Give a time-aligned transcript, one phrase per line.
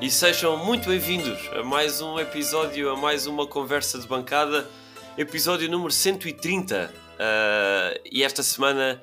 [0.00, 4.70] e sejam muito bem-vindos a mais um episódio, a mais uma conversa de bancada,
[5.16, 6.94] episódio número 130.
[6.94, 9.02] Uh, e esta semana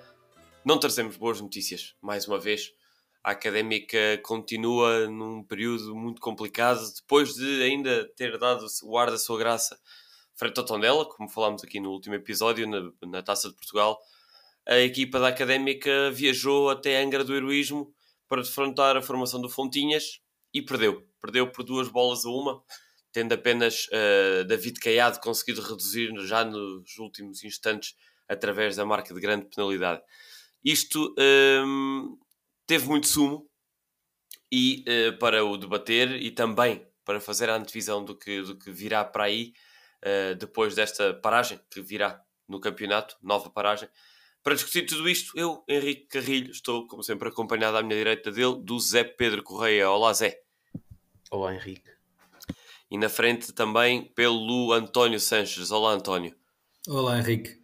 [0.64, 2.72] não trazemos boas notícias, mais uma vez.
[3.22, 9.18] A académica continua num período muito complicado, depois de ainda ter dado o ar da
[9.18, 9.78] sua graça
[10.34, 14.00] frente ao Tondela, como falámos aqui no último episódio, na, na Taça de Portugal.
[14.66, 17.94] A equipa da académica viajou até Angra do Heroísmo
[18.30, 20.24] para defrontar a formação do Fontinhas
[20.56, 21.06] e perdeu.
[21.22, 22.64] Perdeu por duas bolas a uma,
[23.12, 27.94] tendo apenas uh, David Caiado conseguido reduzir já nos últimos instantes
[28.28, 30.02] através da marca de grande penalidade.
[30.64, 32.18] Isto um,
[32.66, 33.50] teve muito sumo
[34.50, 38.72] e uh, para o debater e também para fazer a antevisão do que, do que
[38.72, 39.52] virá para aí
[40.04, 43.90] uh, depois desta paragem que virá no campeonato, nova paragem.
[44.42, 48.62] Para discutir tudo isto, eu, Henrique Carrilho, estou, como sempre, acompanhado à minha direita dele,
[48.64, 49.90] do Zé Pedro Correia.
[49.90, 50.45] Olá, Zé.
[51.36, 51.92] Olá, Henrique.
[52.90, 55.70] E na frente também pelo António Sanches.
[55.70, 56.34] Olá, António.
[56.88, 57.62] Olá, Henrique.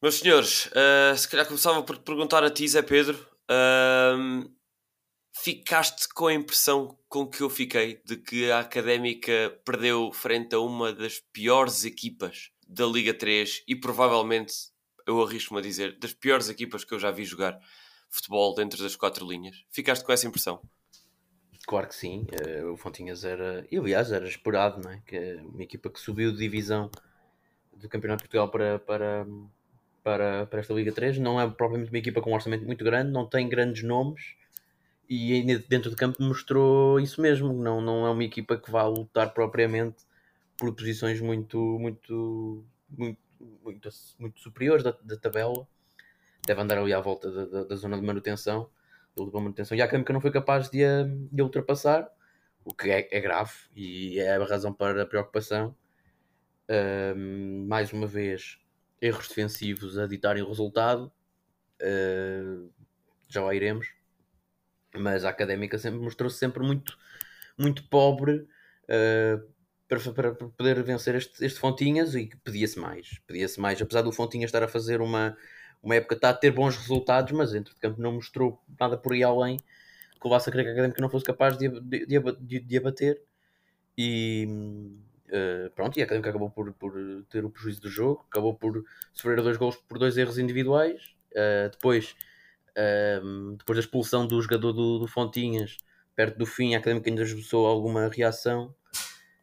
[0.00, 3.18] Meus senhores, uh, se calhar começava por te perguntar a ti, Zé Pedro.
[3.50, 4.50] Uh,
[5.42, 10.58] ficaste com a impressão com que eu fiquei de que a Académica perdeu frente a
[10.58, 14.54] uma das piores equipas da Liga 3 e provavelmente,
[15.06, 17.60] eu arrisco-me a dizer, das piores equipas que eu já vi jogar
[18.08, 19.66] futebol dentro das quatro linhas.
[19.70, 20.62] Ficaste com essa impressão?
[21.66, 25.00] Claro que sim, uh, o Fontinhas era, e aliás era esperado, não é?
[25.06, 26.90] que uma equipa que subiu de divisão
[27.72, 29.26] do Campeonato de Portugal para, para,
[30.02, 31.18] para, para esta Liga 3.
[31.18, 34.36] Não é propriamente uma equipa com um orçamento muito grande, não tem grandes nomes
[35.08, 37.52] e dentro do campo mostrou isso mesmo.
[37.52, 40.04] Não, não é uma equipa que vá lutar propriamente
[40.56, 43.18] por posições muito, muito, muito,
[43.62, 45.66] muito, muito superiores da, da tabela.
[46.46, 48.68] Deve andar ali à volta da, da, da zona de manutenção,
[49.16, 49.76] da manutenção.
[49.76, 52.08] E a Académica não foi capaz de a, de ultrapassar,
[52.64, 55.76] o que é, é, grave e é a razão para a preocupação.
[57.66, 58.58] Mais uma vez,
[59.00, 61.12] erros defensivos a ditarem o resultado.
[61.80, 62.70] Uh,
[63.28, 63.92] já lá iremos.
[64.96, 66.96] Mas a académica sempre mostrou-se sempre muito,
[67.58, 68.46] muito pobre
[68.84, 69.54] uh,
[69.88, 73.18] para, para, para, poder vencer este, este Fontinhas e pedia-se mais.
[73.26, 75.36] Pedia-se mais, apesar do Fontinhas estar a fazer uma,
[75.84, 79.12] uma época, está a ter bons resultados, mas dentro de campo não mostrou nada por
[79.12, 79.58] aí além
[80.20, 83.20] que crer que a académica não fosse capaz de, de, de, de abater.
[83.96, 84.48] E,
[85.26, 86.92] Uh, pronto, e a Académica acabou por, por,
[87.28, 91.16] ter o prejuízo do jogo, acabou por sofrer dois gols por dois erros individuais.
[91.32, 92.14] Uh, depois,
[92.70, 95.78] uh, depois da expulsão do jogador do, do, Fontinhas,
[96.14, 98.72] perto do fim, a Académica ainda esboçou alguma reação,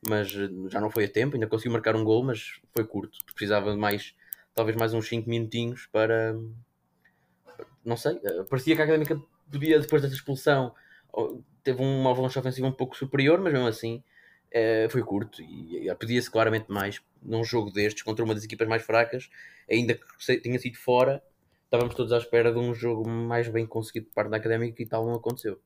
[0.08, 1.36] mas já não foi a tempo.
[1.36, 3.18] Ainda conseguiu marcar um gol, mas foi curto.
[3.26, 4.16] Precisava de mais,
[4.54, 6.36] talvez mais uns 5 minutinhos para.
[7.84, 8.20] Não sei,
[8.50, 9.20] parecia que a Académica
[9.52, 10.74] podia, depois dessa expulsão,
[11.64, 14.04] teve uma avalanche ofensiva um pouco superior, mas mesmo assim
[14.54, 18.68] Uh, foi curto e, e pedia-se claramente mais num jogo destes contra uma das equipas
[18.68, 19.30] mais fracas,
[19.70, 21.24] ainda que tenha sido fora,
[21.64, 24.86] estávamos todos à espera de um jogo mais bem conseguido por parte da académica e
[24.86, 25.58] tal não aconteceu.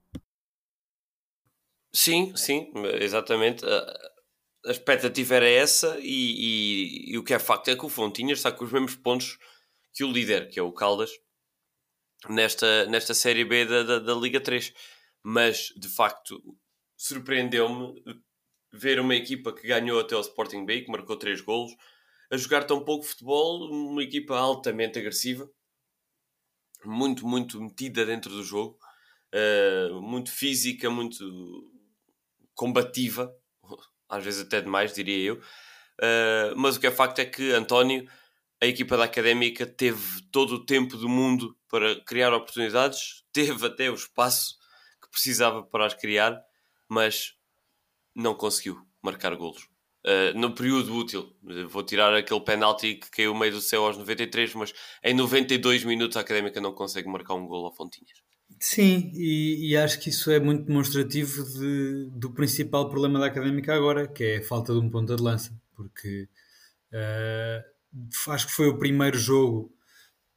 [1.92, 2.72] Sim, sim,
[3.02, 3.66] exatamente.
[4.66, 8.40] A, expectativa era essa, e, e, e, o que é facto é que o Fontinhas
[8.40, 9.38] está com os mesmos pontos
[9.94, 11.12] que o líder, que é o Caldas,
[12.30, 14.74] nesta, nesta Série B da, da, da Liga 3.
[15.24, 16.42] Mas de facto
[16.98, 17.94] surpreendeu-me
[18.72, 21.72] ver uma equipa que ganhou até o Sporting Bay, que marcou 3 golos,
[22.32, 25.50] a jogar tão pouco futebol, uma equipa altamente agressiva,
[26.84, 28.78] muito, muito metida dentro do jogo,
[29.34, 31.24] uh, muito física, muito
[32.54, 33.34] combativa,
[34.10, 35.36] às vezes até demais, diria eu.
[35.36, 38.08] Uh, mas o que é facto é que António,
[38.62, 43.90] a equipa da Académica, teve todo o tempo do mundo para criar oportunidades, teve até
[43.90, 44.58] o espaço
[45.02, 46.42] que precisava para as criar,
[46.88, 47.34] mas
[48.16, 49.68] não conseguiu marcar golos.
[50.06, 51.36] Uh, no período útil,
[51.68, 54.74] vou tirar aquele penalti que caiu meio do céu aos 93, mas
[55.04, 58.22] em 92 minutos a Académica não consegue marcar um gol a Fontinhas.
[58.68, 63.76] Sim, e, e, acho que isso é muito demonstrativo de, do principal problema da Académica
[63.76, 66.28] agora, que é a falta de um ponta de lança, porque
[66.92, 69.72] uh, acho que foi o primeiro jogo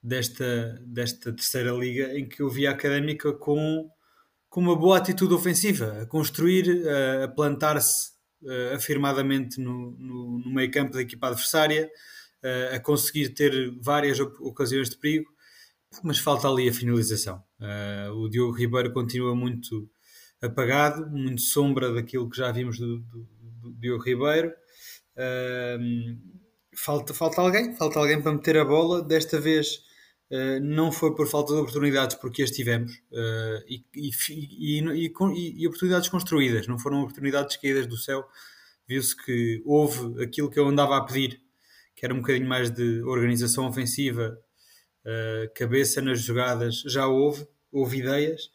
[0.02, 3.90] desta, desta terceira liga em que eu vi a Académica com
[4.50, 6.82] com uma boa atitude ofensiva, a construir,
[7.24, 8.12] a plantar-se
[8.74, 11.90] afirmadamente no, no, no meio campo da equipa adversária,
[12.74, 15.30] a conseguir ter várias ocasiões de perigo,
[16.02, 17.42] mas falta ali a finalização.
[18.14, 19.88] o Diogo Ribeiro continua muito
[20.40, 23.28] apagado, muito sombra daquilo que já vimos do, do,
[23.62, 24.52] do Diogo Ribeiro.
[26.74, 29.02] falta, falta alguém, falta alguém para meter a bola.
[29.02, 29.86] Desta vez
[30.30, 34.10] Uh, não foi por falta de oportunidades, porque as tivemos, uh, e, e,
[34.78, 38.26] e, e, oportunidades construídas, não foram oportunidades caídas do céu.
[38.86, 41.40] Viu-se que houve aquilo que eu andava a pedir,
[41.96, 44.38] que era um bocadinho mais de organização ofensiva,
[45.08, 48.50] uh, cabeça nas jogadas, já houve, houve ideias,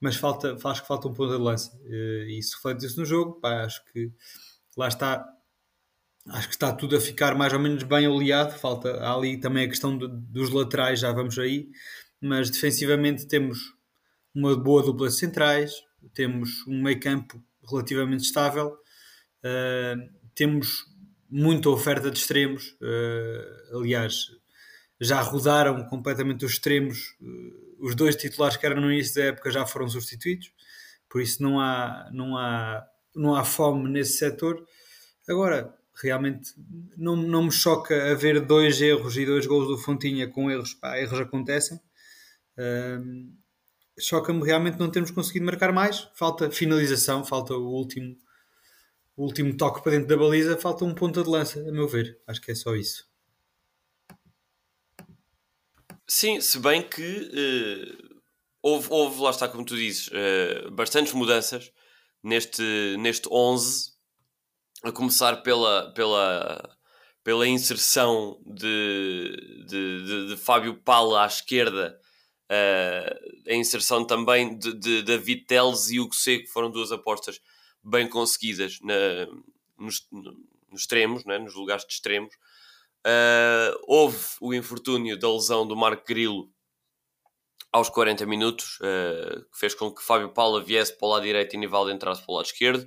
[0.00, 1.78] mas falta, acho que falta um ponto de lança.
[1.88, 3.40] e isso reflete-se no jogo.
[3.40, 4.12] Pá, acho que
[4.76, 5.26] lá está,
[6.28, 8.52] acho que está tudo a ficar mais ou menos bem oleado.
[8.58, 11.70] Falta ali também a questão dos laterais, já vamos aí,
[12.20, 13.74] mas defensivamente temos
[14.34, 15.72] uma boa dupla de centrais,
[16.12, 20.84] temos um meio campo relativamente estável, uh, temos
[21.28, 22.76] muita oferta de extremos.
[22.80, 24.26] Uh, aliás,
[25.00, 27.16] já rodaram completamente os extremos.
[27.20, 30.50] Uh, os dois titulares que eram no início da época já foram substituídos,
[31.08, 34.64] por isso não há, não há, não há fome nesse setor.
[35.28, 36.52] Agora, realmente
[36.96, 40.98] não, não me choca haver dois erros e dois gols do Fontinha com erros, pá,
[40.98, 41.78] erros acontecem.
[42.56, 43.36] Uh,
[43.98, 46.08] Choca-me realmente não termos conseguido marcar mais.
[46.14, 48.14] Falta finalização, falta o último,
[49.16, 52.20] o último toque para dentro da baliza, falta um ponta de lança, a meu ver.
[52.26, 53.08] Acho que é só isso.
[56.08, 58.20] Sim, se bem que uh,
[58.62, 61.72] houve, houve, lá está como tu dizes, uh, bastantes mudanças
[62.22, 62.62] neste,
[62.98, 63.90] neste 11
[64.84, 66.76] a começar pela, pela,
[67.24, 71.98] pela inserção de, de, de, de Fábio Pala à esquerda,
[72.52, 77.40] uh, a inserção também de, de David Teles e Hugo Seco, foram duas apostas
[77.82, 78.94] bem conseguidas na,
[79.76, 82.32] nos, nos extremos, né, nos lugares de extremos.
[83.06, 86.52] Uh, houve o infortúnio da lesão do Marco Grilo
[87.70, 91.54] aos 40 minutos, uh, que fez com que Fábio Paula viesse para o lado direito
[91.54, 92.82] e Nivaldo entrasse para o lado esquerdo.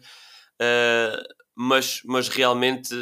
[0.62, 1.24] Uh,
[1.56, 2.94] mas, mas realmente,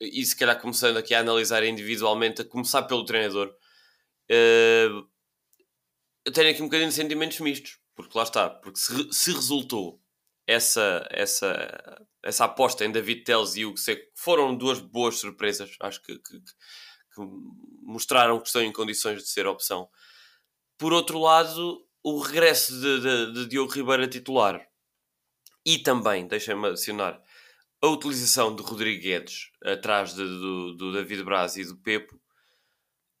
[0.00, 3.54] e se calhar começando aqui a analisar individualmente, a começar pelo treinador,
[4.28, 10.01] eu tenho aqui um bocadinho de sentimentos mistos, porque lá está, porque se, se resultou
[10.46, 16.02] essa, essa, essa aposta em David Teles e Hugo Seco, foram duas boas surpresas, acho
[16.02, 17.20] que, que, que
[17.82, 19.88] mostraram que estão em condições de ser opção.
[20.78, 24.66] Por outro lado, o regresso de, de, de Diogo Ribeiro a titular
[25.64, 27.22] e também, deixem-me adicionar,
[27.80, 32.20] a utilização de Rodrigo Guedes atrás de, do, do David Braz e do Pepo,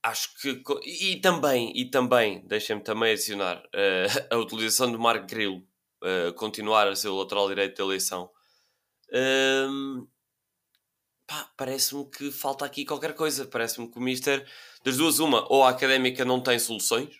[0.02, 0.62] acho que.
[0.84, 5.66] E também, e também, deixem-me também adicionar, uh, a utilização de Marco Grilo
[6.02, 8.30] uh, continuar a ser o lateral direito da eleição.
[9.08, 10.08] Uh,
[11.56, 13.46] parece-me que falta aqui qualquer coisa.
[13.46, 14.46] Parece-me que o Mister,
[14.84, 17.14] das duas, uma, ou a académica não tem soluções,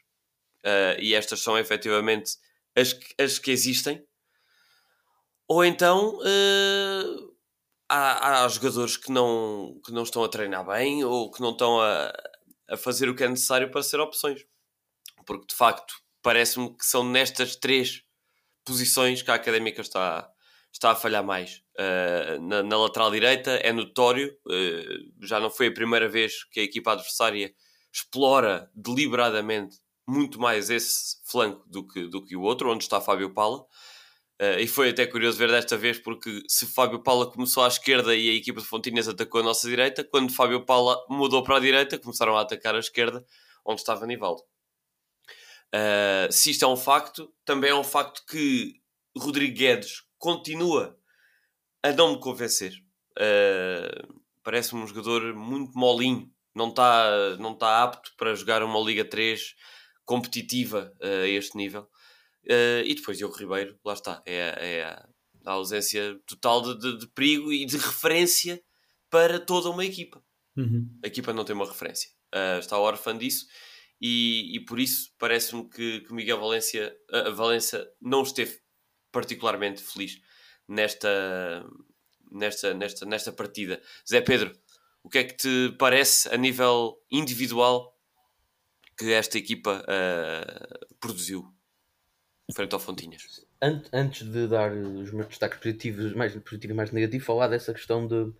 [0.64, 2.37] uh, e estas são efetivamente
[2.76, 4.05] as, as que existem,
[5.49, 7.37] ou então uh,
[7.88, 11.81] há, há jogadores que não, que não estão a treinar bem ou que não estão
[11.81, 12.12] a,
[12.70, 14.46] a fazer o que é necessário para ser opções.
[15.26, 18.02] Porque de facto parece-me que são nestas três
[18.64, 20.29] posições que a académica está,
[20.73, 21.62] está a falhar mais.
[21.79, 26.61] Uh, na, na, lateral direita é notório, uh, já não foi a primeira vez que
[26.61, 27.53] a equipa adversária
[27.93, 29.76] explora deliberadamente
[30.06, 33.64] muito mais esse flanco do que, do que o outro, onde está Fábio Pala.
[34.41, 38.14] Uh, e foi até curioso ver desta vez, porque se Fábio Paula começou à esquerda
[38.14, 41.61] e a equipa de Fontinhas atacou a nossa direita, quando Fábio Paula mudou para a
[41.61, 43.25] direita, começaram a atacar a esquerda,
[43.64, 44.42] onde estava Nivaldo.
[45.75, 48.75] Uh, se isto é um facto, também é um facto que
[49.17, 50.99] Rodrigo Guedes continua
[51.83, 52.73] a não me convencer.
[53.12, 59.05] Uh, Parece-me um jogador muito molinho, não está não tá apto para jogar uma Liga
[59.05, 59.55] 3
[60.05, 61.88] competitiva a este nível.
[62.45, 65.09] Uh, e depois Diogo Ribeiro, lá está, é, é a,
[65.47, 68.61] a, ausência total de, de, de, perigo e de referência
[69.09, 70.21] para toda uma equipa.
[70.57, 70.99] Uhum.
[71.05, 73.47] A equipa não tem uma referência, uh, está órfã disso
[74.02, 78.61] e, e por isso parece-me que, que Miguel Valência, uh, Valença não esteve
[79.12, 80.21] particularmente feliz
[80.66, 81.64] nesta,
[82.30, 83.80] nesta, nesta, nesta partida.
[84.09, 84.52] Zé Pedro,
[85.04, 87.97] o que é que te parece a nível individual
[88.99, 91.54] que esta equipa uh, produziu?
[92.52, 93.47] frente ao Fontinhas.
[93.92, 98.06] Antes de dar os meus destaques positivos, mais positivos e mais negativos, falar dessa questão
[98.06, 98.32] de,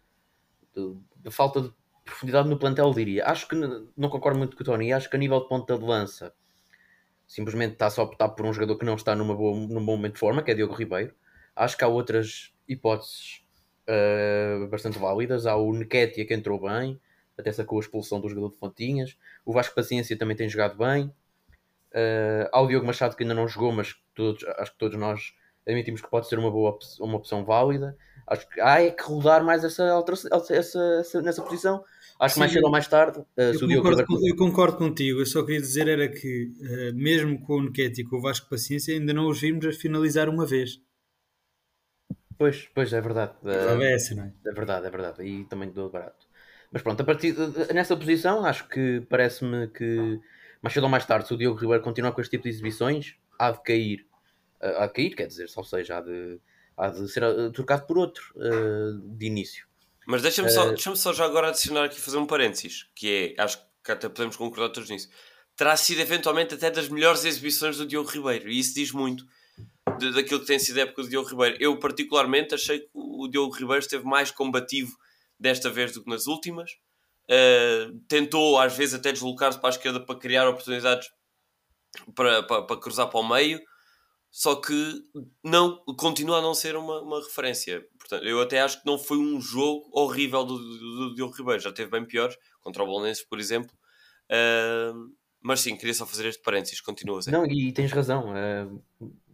[0.75, 1.73] de, de, falta de
[2.05, 3.27] profundidade no plantel, diria.
[3.27, 4.93] Acho que não concordo muito com o Tony.
[4.93, 6.33] Acho que a nível de ponta de lança,
[7.27, 9.97] simplesmente está só a optar por um jogador que não está numa boa, num bom
[9.97, 11.15] momento de forma, que é Diogo Ribeiro.
[11.57, 13.43] Acho que há outras hipóteses
[13.89, 15.47] uh, bastante válidas.
[15.47, 17.01] Há o Nequetia que entrou bem,
[17.39, 19.17] até sacou a expulsão do jogador de Fontinhas.
[19.45, 21.07] O Vasco Paciência também tem jogado bem.
[21.95, 25.35] Uh, ao Diogo Machado que ainda não jogou, mas todos, acho que todos nós
[25.67, 27.97] admitimos que pode ser uma boa uma opção válida.
[28.27, 31.85] Acho que há é que rodar mais essa alteração essa, essa, nessa posição.
[32.25, 34.37] Acho que mais cedo ou mais tarde, uh, eu, se o Diogo concordo, com- eu
[34.37, 38.17] concordo contigo, eu só queria dizer era que, eh, mesmo com o Nketi e com
[38.17, 40.81] o Vasco Paciência, ainda não os vimos a finalizar uma vez.
[42.39, 43.33] Pois, pois é verdade.
[43.43, 44.33] Uh, é essa, não é?
[44.47, 45.23] É verdade, é verdade.
[45.23, 46.27] E também dou barato.
[46.73, 50.19] Mas pronto, a partir de- nessa posição, acho que parece-me que
[50.61, 53.17] mais cedo ou mais tarde, se o Diogo Ribeiro continuar com este tipo de exibições,
[53.39, 54.07] há de cair.
[54.61, 56.41] Uh, há de cair, quer dizer, ou seja, há de,
[56.77, 59.67] há de ser uh, trocado por outro uh, de início.
[60.07, 63.43] Mas deixa-me só, Eh, deixa só já agora adicionar aqui fazer um parênteses, que é,
[63.43, 65.09] acho que até podemos concordar todos nisso.
[65.57, 69.25] Terá sido eventualmente até das melhores exibições do Diogo Ribeiro, e isso diz muito
[69.99, 71.57] de- daquilo que tem sido a época do Diogo Ribeiro.
[71.61, 74.97] Eu, particularmente, achei que o Diogo Ribeiro esteve mais combativo
[75.39, 76.71] desta vez do que nas últimas.
[77.25, 81.09] Uh, tentou, às vezes, até deslocar-se para a esquerda para criar oportunidades
[82.15, 83.61] para, para, para cruzar para o meio,
[84.31, 85.03] só que
[85.45, 87.87] não, continua a não ser uma, uma referência.
[88.13, 91.61] Portanto, eu até acho que não foi um jogo horrível do, do, do Diogo Ribeiro,
[91.63, 93.75] já teve bem piores, contra o Bolonenses, por exemplo.
[94.31, 97.31] Uh, mas sim, queria só fazer este parênteses, continua, Zé.
[97.31, 98.35] Não, e tens razão.
[98.35, 98.83] uh,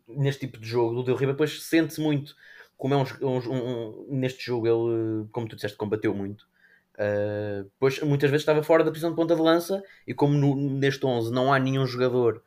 [0.06, 2.36] neste tipo de jogo, o Diogo Ribeiro depois sente-se muito.
[2.76, 6.46] Como é um, um- um- neste jogo, ele, como tu disseste, combateu muito.
[6.94, 10.78] Uh, pois muitas vezes estava fora da posição de ponta de lança e como no-
[10.78, 12.42] neste 11 não há nenhum jogador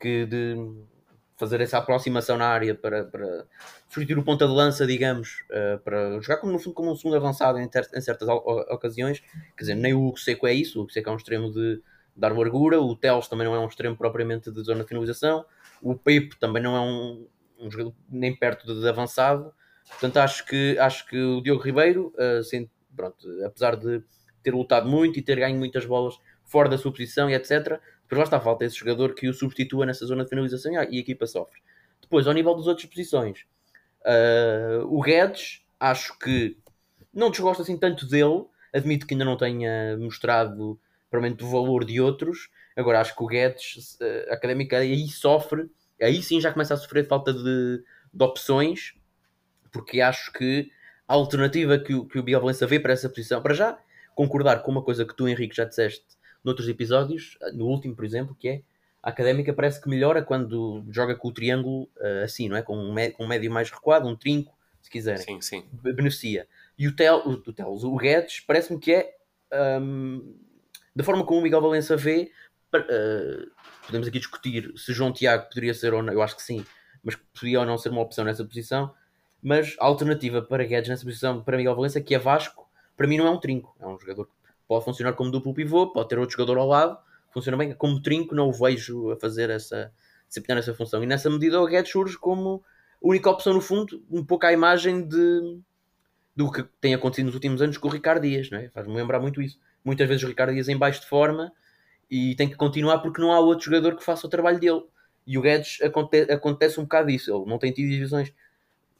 [0.00, 0.56] que de
[1.40, 3.46] fazer essa aproximação na área para, para
[3.88, 7.16] substituir o ponta de lança, digamos, uh, para jogar como, no fundo como um segundo
[7.16, 9.20] avançado em, ter- em certas ocasiões.
[9.56, 11.82] Quer dizer, nem o Hugo Seco é isso, o Hugo Seco é um extremo de
[12.14, 15.44] dar largura, o Teles também não é um extremo propriamente de zona de finalização,
[15.82, 17.26] o Pepe também não é um,
[17.58, 19.52] um jogador nem perto de, de avançado.
[19.88, 24.02] Portanto, acho que, acho que o Diogo Ribeiro, uh, sem- pronto, apesar de
[24.42, 28.18] ter lutado muito e ter ganho muitas bolas fora da sua posição e etc., depois
[28.18, 30.96] lá está, falta esse jogador que o substitua nessa zona de finalização e a, e
[30.96, 31.60] a equipa sofre.
[32.00, 33.46] Depois, ao nível das outras posições,
[34.00, 36.56] uh, o Guedes, acho que
[37.14, 40.76] não desgosto assim tanto dele, admito que ainda não tenha mostrado
[41.08, 42.50] provavelmente o valor de outros.
[42.76, 43.96] Agora acho que o Guedes,
[44.28, 45.70] a académica, aí sofre,
[46.02, 48.94] aí sim já começa a sofrer falta de, de opções,
[49.70, 50.68] porque acho que
[51.06, 53.78] a alternativa que o, que o Biel Valença vê para essa posição, para já
[54.16, 56.04] concordar com uma coisa que tu, Henrique, já disseste
[56.44, 58.62] noutros episódios, no último, por exemplo, que é
[59.02, 62.62] a académica parece que melhora quando joga com o triângulo eh, assim, não é?
[62.62, 65.64] Com um, com um médio mais recuado, um trinco, se quiserem Sim, sim.
[65.72, 66.46] beneficia.
[66.78, 69.14] E o, Tel, o, o, Teles, o Guedes, parece-me que é
[69.80, 70.34] hum,
[70.94, 72.30] da forma como o Miguel Valença vê.
[72.74, 73.46] eh,
[73.86, 76.64] podemos aqui discutir se João Tiago poderia ser ou não, eu acho que sim,
[77.02, 78.94] mas poderia ou não ser uma opção nessa posição.
[79.42, 83.16] Mas a alternativa para Guedes nessa posição, para Miguel Valença, que é Vasco, para mim
[83.16, 84.32] não é um trinco, é um jogador que
[84.70, 86.96] pode funcionar como duplo pivô, pode ter outro jogador ao lado,
[87.32, 87.74] funciona bem.
[87.74, 89.92] Como trinco, não o vejo a fazer essa,
[90.28, 91.02] desempenhar essa função.
[91.02, 92.62] E nessa medida, o Guedes surge como
[93.02, 95.58] única opção, no fundo, um pouco à imagem de,
[96.36, 98.68] do que tem acontecido nos últimos anos com o Ricardo Dias, é?
[98.68, 99.58] faz-me lembrar muito isso.
[99.84, 101.50] Muitas vezes o Ricardo Dias em baixo de forma
[102.08, 104.84] e tem que continuar porque não há outro jogador que faça o trabalho dele.
[105.26, 107.34] E o Guedes aconte acontece um bocado isso.
[107.34, 108.32] Ele não tem tido exibições,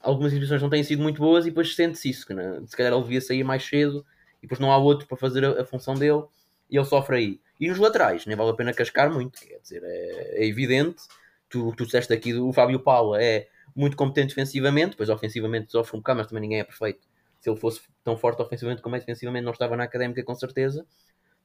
[0.01, 2.27] algumas exibições não têm sido muito boas e depois sente-se isso.
[2.27, 2.61] Que, né?
[2.67, 4.05] Se calhar ele devia sair mais cedo
[4.41, 6.25] e depois não há outro para fazer a, a função dele
[6.69, 7.41] e ele sofre aí.
[7.59, 11.03] E nos laterais, nem vale a pena cascar muito, quer dizer, é, é evidente.
[11.49, 16.01] Tu, tu disseste aqui, o Fábio Paula é muito competente defensivamente, depois ofensivamente sofre um
[16.01, 17.07] bocado, mas também ninguém é perfeito.
[17.41, 20.87] Se ele fosse tão forte ofensivamente como é defensivamente, não estava na académica com certeza.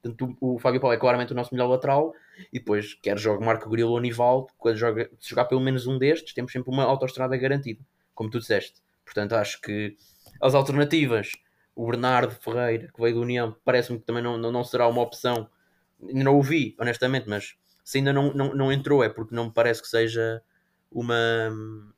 [0.02, 2.14] Portanto, o, o Fábio Paulo é claramente o nosso melhor lateral.
[2.52, 5.98] E depois, quer jogue Marco Grilo ou Nivaldo, quando joga, se jogar pelo menos um
[5.98, 7.82] destes, temos sempre uma autoestrada garantida,
[8.14, 8.82] como tu disseste.
[9.04, 9.96] Portanto, acho que
[10.42, 11.32] as alternativas,
[11.76, 15.02] o Bernardo Ferreira, que veio da União, parece-me que também não, não, não será uma
[15.02, 15.50] opção.
[16.02, 19.46] Ainda não o vi, honestamente, mas se ainda não, não, não entrou é porque não
[19.46, 20.42] me parece que seja
[20.92, 21.16] uma,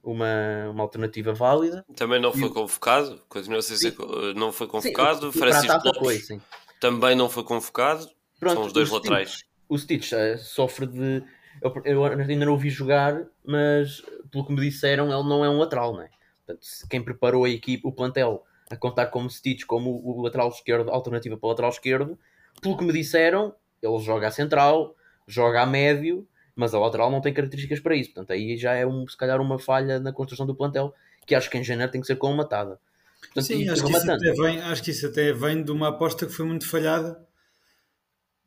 [0.04, 1.86] uma, uma alternativa válida.
[1.96, 3.94] Também não E foi o- convocado, continua a ser, Sim.
[4.36, 5.28] não foi Sim, convocado.
[5.28, 6.42] a Francisco Lopes foi, sim.
[6.80, 8.10] também não foi convocado.
[8.40, 9.44] Pronto, São os dois o Stitch- laterais.
[9.70, 11.24] O Stitch eh, sofre de.
[11.62, 15.50] Eu, eu ainda não o vi jogar, mas pelo que me disseram, ele não é
[15.50, 16.10] um lateral, não é?
[16.46, 20.90] Portanto, quem preparou a equipe, o plantel, a contar como Stitch, como o, lateral esquerdo,
[20.90, 22.18] alternativa para o lateral esquerdo,
[22.62, 24.96] pelo que me disseram, ele joga a central,
[25.28, 28.12] joga a médio, mas a lateral não tem características para isso.
[28.14, 30.94] Portanto, aí já é um, se calhar uma falha na construção do plantel,
[31.26, 32.80] que acho que em janeiro tem que ser colmatada.
[33.22, 36.26] Portanto, Sim, acho que, isso até vem, acho que isso até vem de uma aposta
[36.26, 37.26] que foi muito falhada.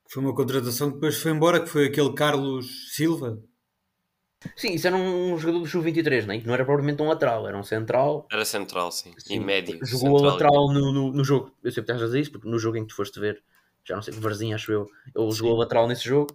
[0.07, 3.41] Que foi uma contratação que depois foi embora, que foi aquele Carlos Silva.
[4.57, 6.41] Sim, isso era um jogador do Sub-23, não, é?
[6.41, 8.27] não era propriamente um lateral, era um central.
[8.31, 9.13] Era central, sim.
[9.17, 9.79] E Sim, médio.
[9.85, 10.33] Jogou central.
[10.33, 11.55] lateral no, no, no jogo.
[11.63, 13.43] Eu sempre estás a dizer isso, porque no jogo em que tu foste ver,
[13.85, 16.35] já não sei Varzinho, acho eu, ele jogou a lateral nesse jogo,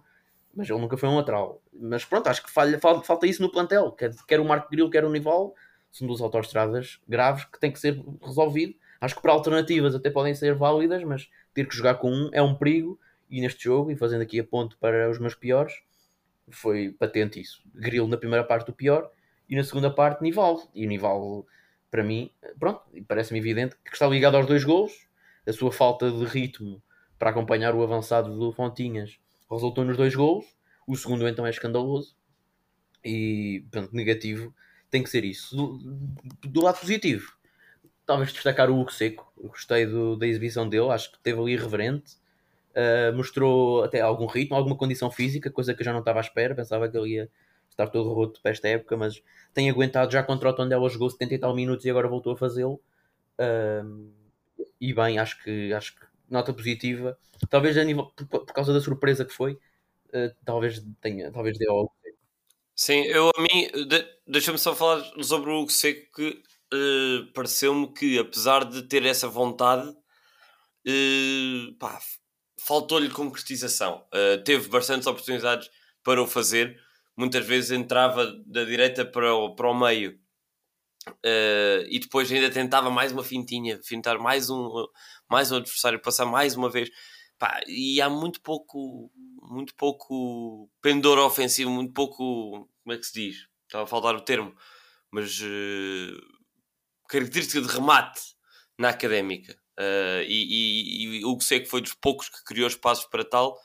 [0.54, 1.60] mas ele nunca foi um lateral.
[1.72, 3.90] Mas pronto, acho que falha, falta, falta isso no plantel.
[3.92, 5.54] Quer, quer o Marco Grilo, quer o Nival,
[5.90, 8.74] são duas autoestradas graves que têm que ser resolvido.
[9.00, 12.40] Acho que para alternativas até podem ser válidas, mas ter que jogar com um é
[12.40, 12.98] um perigo.
[13.28, 15.74] E neste jogo, e fazendo aqui a ponto para os meus piores,
[16.50, 17.62] foi patente isso.
[17.74, 19.10] Grilo na primeira parte o pior
[19.48, 20.62] e na segunda parte Nivaldo.
[20.74, 21.46] E o Nivaldo,
[21.90, 25.06] para mim, pronto, parece-me evidente que está ligado aos dois gols.
[25.46, 26.82] A sua falta de ritmo
[27.18, 29.18] para acompanhar o avançado do Fontinhas
[29.50, 30.44] resultou nos dois gols.
[30.86, 32.16] O segundo então é escandaloso.
[33.04, 34.54] E, pronto, negativo
[34.90, 35.56] tem que ser isso.
[35.56, 35.78] Do,
[36.48, 37.36] do lado positivo,
[38.04, 39.32] talvez destacar o Hugo Seco.
[39.36, 42.16] Gostei do, da exibição dele, acho que teve ali irreverente.
[42.76, 46.22] Uh, mostrou até algum ritmo, alguma condição física, coisa que eu já não estava à
[46.22, 46.54] espera.
[46.54, 47.30] Pensava que ele ia
[47.70, 49.22] estar todo roto para esta época, mas
[49.54, 52.36] tem aguentado já contra o Tondela, jogou 70 e tal minutos e agora voltou a
[52.36, 52.80] fazê-lo.
[53.38, 54.10] Uh,
[54.80, 57.18] e bem, acho que, acho que nota positiva.
[57.48, 61.68] Talvez a nível, por, por causa da surpresa que foi, uh, talvez tenha, talvez dê
[61.68, 61.92] algo.
[62.74, 66.42] Sim, eu a mim, de, deixa-me só falar sobre o Hugo Seco que
[66.74, 71.74] uh, pareceu-me que apesar de ter essa vontade, uh,
[72.58, 74.04] faltou-lhe concretização.
[74.12, 75.70] Uh, teve bastantes oportunidades
[76.02, 76.80] para o fazer,
[77.16, 80.18] muitas vezes entrava da direita para o, para o meio
[81.88, 84.86] e depois ainda tentava mais uma fintinha, fintar mais um,
[85.28, 86.90] mais um adversário, passar mais uma vez.
[87.38, 89.10] Pá, e há muito pouco,
[89.42, 93.36] muito pouco pendor ofensivo, muito pouco, como é que se diz?
[93.66, 94.54] Estava a faltar o termo,
[95.10, 95.40] mas
[97.08, 98.20] característica de remate
[98.78, 99.56] na académica.
[99.78, 103.58] Uh, e, e, e o Seco foi dos poucos que criou espaços para tal,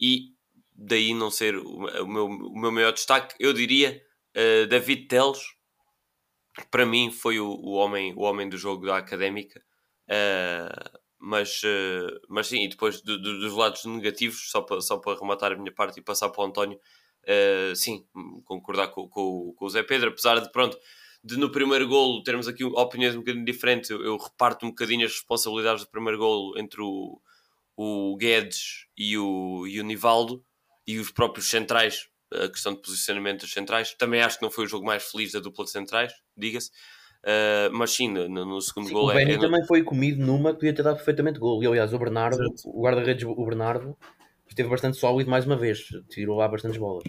[0.00, 0.30] e
[0.74, 4.02] daí não ser o, meu, o meu maior destaque, eu diria
[4.36, 5.40] uh, David Teles,
[6.70, 9.62] para mim foi o, o, homem, o homem do jogo da académica.
[10.08, 11.62] Uh, mas,
[12.28, 15.56] mas sim, e depois do, do, dos lados negativos, só para, só para rematar a
[15.56, 16.80] minha parte e passar para o António,
[17.76, 18.04] sim,
[18.44, 20.76] concordar com, com, com o Zé Pedro, apesar de pronto
[21.24, 23.90] de no primeiro golo termos aqui opiniões um bocadinho diferentes.
[23.90, 27.20] Eu, eu, reparto um bocadinho as responsabilidades do primeiro golo entre o,
[27.76, 30.44] o Guedes e o, e o Nivaldo
[30.86, 33.94] e os próprios centrais, a questão de posicionamento dos centrais.
[33.94, 36.70] Também acho que não foi o jogo mais feliz da dupla de centrais, diga-se.
[37.22, 40.50] Uh, mas sim, no, no segundo sim, gol o Benny é, também foi comido numa
[40.52, 41.62] que podia ter dado perfeitamente gol.
[41.62, 43.96] E aliás, o Bernardo, o guarda-redes, o Bernardo,
[44.48, 47.04] esteve bastante sólido mais uma vez, tirou lá bastantes bolas.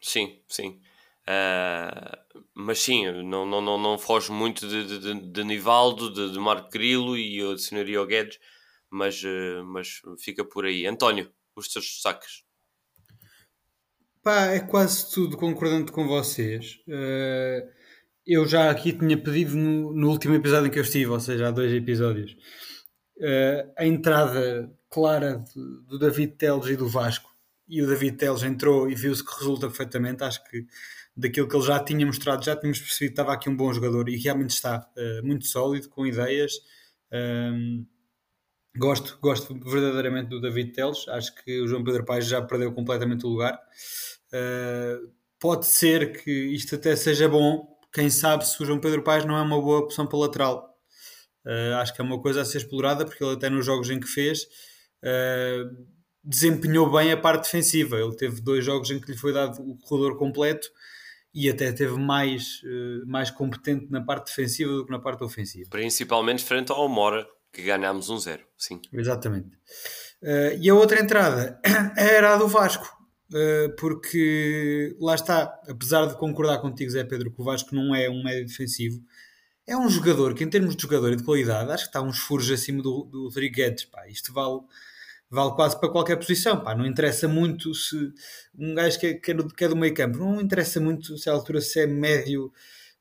[0.00, 0.80] Sim, sim.
[1.28, 6.38] Uh, mas sim, não, não, não, não foge muito de, de, de Nivaldo, de, de
[6.38, 8.38] Marco Grilo e eu adicionaria o Guedes,
[8.88, 10.86] mas, uh, mas fica por aí.
[10.86, 12.44] António, os teus destaques.
[14.22, 16.78] Pá, é quase tudo concordante com vocês.
[16.86, 17.68] Uh,
[18.24, 21.48] eu já aqui tinha pedido no, no, último episódio em que eu estive, ou seja,
[21.48, 22.36] há dois episódios,
[23.76, 27.30] a entrada clara do David Teles e do Vasco.
[27.68, 30.24] E o David Teles entrou e viu-se que resulta perfeitamente.
[30.24, 30.66] Acho que
[31.16, 34.08] daquilo que ele já tinha mostrado, já tínhamos percebido que estava aqui um bom jogador
[34.08, 36.52] e realmente está uh, muito sólido, com ideias.
[37.10, 37.86] Um,
[38.76, 43.24] gosto, gosto verdadeiramente do David Teles, acho que o João Pedro Paes já perdeu completamente
[43.24, 43.58] o lugar.
[44.28, 49.24] Uh, pode ser que isto até seja bom, quem sabe se o João Pedro Paes
[49.24, 50.76] não é uma boa opção para lateral.
[51.46, 53.98] Uh, acho que é uma coisa a ser explorada, porque ele até nos jogos em
[53.98, 54.46] que fez
[56.24, 57.96] desempenhou bem a parte defensiva.
[57.96, 60.68] Ele teve dois jogos em que lhe foi dado o corredor completo
[61.36, 65.68] e até teve mais, uh, mais competente na parte defensiva do que na parte ofensiva.
[65.68, 68.80] Principalmente frente ao Mora, que ganhámos um zero, sim.
[68.90, 69.48] Exatamente.
[70.22, 71.60] Uh, e a outra entrada
[71.94, 72.86] era a do Vasco,
[73.32, 78.08] uh, porque lá está, apesar de concordar contigo, Zé Pedro, que o Vasco não é
[78.08, 78.98] um médio defensivo,
[79.66, 82.18] é um jogador que, em termos de jogador e de qualidade, acho que está uns
[82.18, 83.84] furos acima do, do Rodrigo Guedes.
[83.84, 84.08] Pá.
[84.08, 84.60] Isto vale
[85.30, 86.60] vale quase para qualquer posição.
[86.60, 88.12] Pá, não interessa muito se
[88.58, 91.32] um gajo que é, que é, do, é meio campo, não interessa muito se a
[91.32, 92.52] altura se é médio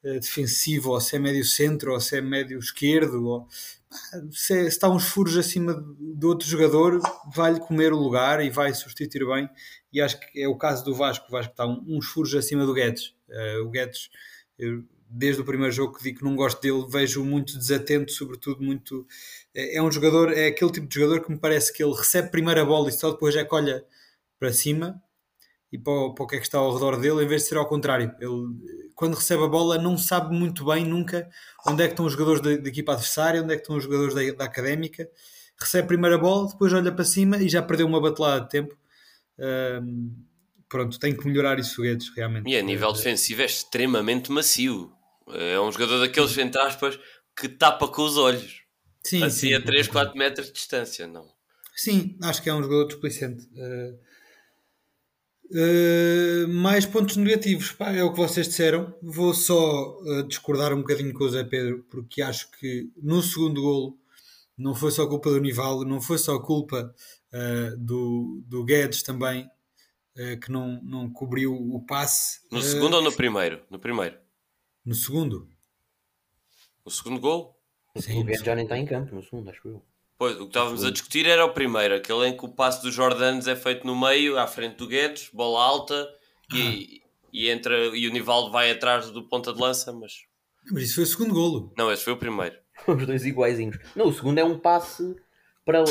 [0.03, 3.47] uh, defensivo, ou se é médio centro, ou se é médio esquerdo, ou
[3.89, 3.97] pá,
[4.31, 6.99] se, é, se, está uns furos acima do outro jogador,
[7.33, 9.49] vai-lhe comer o lugar e vai substituir bem.
[9.93, 11.27] E acho que é o caso do Vasco.
[11.27, 13.15] O Vasco está uns furos acima do Guedes.
[13.29, 14.09] Uh, o Guedes.
[14.57, 14.83] Eu,
[15.17, 19.07] desde o primeiro jogo que digo que não gosto dele, vejo muito desatento, sobretudo muito
[19.53, 22.29] é, é um jogador, é aquele tipo de jogador que me parece que ele recebe
[22.29, 23.85] primeiro a bola e só depois é que olha
[24.37, 25.01] para cima
[25.71, 27.49] e para o, para o que é que está ao redor dele, em vez de
[27.49, 28.13] ser ao contrário.
[28.19, 31.29] Ele, quando recebe a bola, não sabe muito bem nunca
[31.65, 33.83] onde é que estão os jogadores da, da equipa adversária, onde é que estão os
[33.83, 35.09] jogadores da, da académica.
[35.57, 38.77] Recebe primeiro a bola, depois olha para cima e já perdeu uma batelada de tempo.
[39.39, 40.13] Um,
[40.67, 42.49] pronto, tem que melhorar isso, Guedes, realmente.
[42.49, 44.94] E a nível defensivo é extremamente macio.
[45.29, 46.99] É um jogador daqueles, entre aspas,
[47.35, 48.63] que tapa com os olhos.
[49.03, 51.27] Sim, assim sim, a 3, 4 metros de distância, não?
[51.75, 53.47] Sim, acho que é um jogador desplicente.
[53.53, 53.99] Uh,
[55.51, 58.95] uh, mais pontos negativos, pá, é o que vocês disseram.
[59.03, 63.61] Vou só uh, discordar um bocadinho com o Zé Pedro, porque acho que no segundo
[63.61, 63.99] golo
[64.57, 66.93] não foi só culpa do Nivaldo, não foi só culpa
[67.77, 69.45] do, do Guedes também,
[70.41, 72.39] que não, não cobriu o passe.
[72.49, 73.61] No segundo ou no primeiro?
[73.69, 74.15] No primeiro.
[74.85, 75.49] No segundo.
[76.83, 77.59] O segundo gol?
[77.97, 79.83] Sim, o Guedes já nem está em campo no segundo, acho eu.
[80.17, 82.91] Pois, o que estávamos a discutir era o primeiro, aquele em que o passe do
[82.91, 86.07] Jordanes é feito no meio, à frente do Guedes, bola alta,
[86.53, 87.01] e,
[87.33, 90.23] e, entra, e o Nivaldo vai atrás do ponta de lança, mas...
[90.71, 91.73] Mas isso foi o segundo golo.
[91.77, 92.55] Não, esse foi o primeiro.
[92.87, 93.77] Os dois iguaizinhos.
[93.95, 95.15] Não, o segundo é um passe
[95.63, 95.83] para.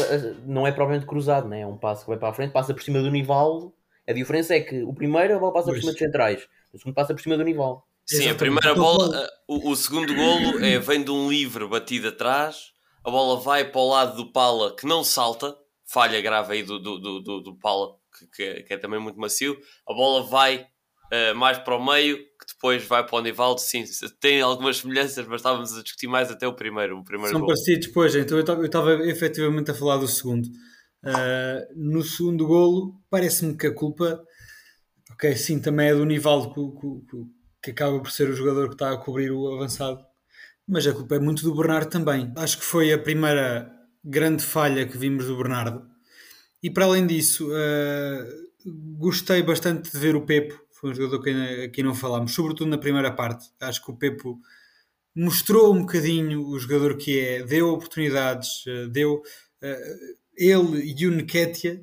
[0.44, 1.60] Não é propriamente cruzado, né?
[1.60, 3.72] é um passe que vai para a frente, passa por cima do Nivaldo.
[4.06, 5.78] A diferença é que o primeiro a bola passa pois.
[5.78, 7.82] por cima dos centrais, o segundo passa por cima do Nivaldo.
[8.06, 12.72] Sim, a primeira bola, o, o segundo golo é, vem de um livre batido atrás,
[13.04, 16.78] a bola vai para o lado do Pala que não salta, falha grave aí do,
[16.78, 20.22] do, do, do, do Pala, que, que, é, que é também muito macio, a bola
[20.26, 20.66] vai
[21.12, 23.60] uh, mais para o meio, que depois vai para o Nivaldo.
[23.60, 23.84] Sim,
[24.20, 26.98] tem algumas semelhanças, mas estávamos a discutir mais até o primeiro.
[26.98, 27.48] O primeiro São gol.
[27.48, 30.46] parecidos, pois, então eu estava efetivamente a falar do segundo.
[31.04, 34.22] Uh, no segundo golo, parece-me que a culpa,
[35.12, 37.16] ok, sim, também é do Nivaldo, que,
[37.64, 40.04] que, acaba por ser o jogador que está a cobrir o avançado,
[40.66, 42.32] mas a culpa é muito do Bernardo também.
[42.36, 43.70] Acho que foi a primeira
[44.04, 45.86] grande falha que vimos do Bernardo.
[46.62, 51.30] E para além disso, uh, gostei bastante de ver o Pepo foi um jogador que
[51.64, 53.48] aqui não falámos, sobretudo na primeira parte.
[53.58, 54.38] Acho que o Pepo
[55.16, 61.10] mostrou um bocadinho o jogador que é, deu oportunidades, eh, deu uh, ele e o
[61.10, 61.80] Nketiah.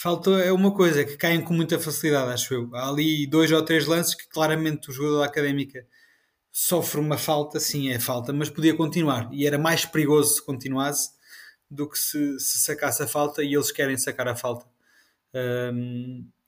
[0.00, 2.70] Faltou é uma coisa que caem com muita facilidade, acho eu.
[2.72, 5.84] Há ali dois ou três lances que claramente o jogador da académica
[6.52, 11.10] sofre uma falta, sim, é falta, mas podia continuar e era mais perigoso se continuasse
[11.68, 14.66] do que se, se sacasse a falta e eles querem sacar a falta.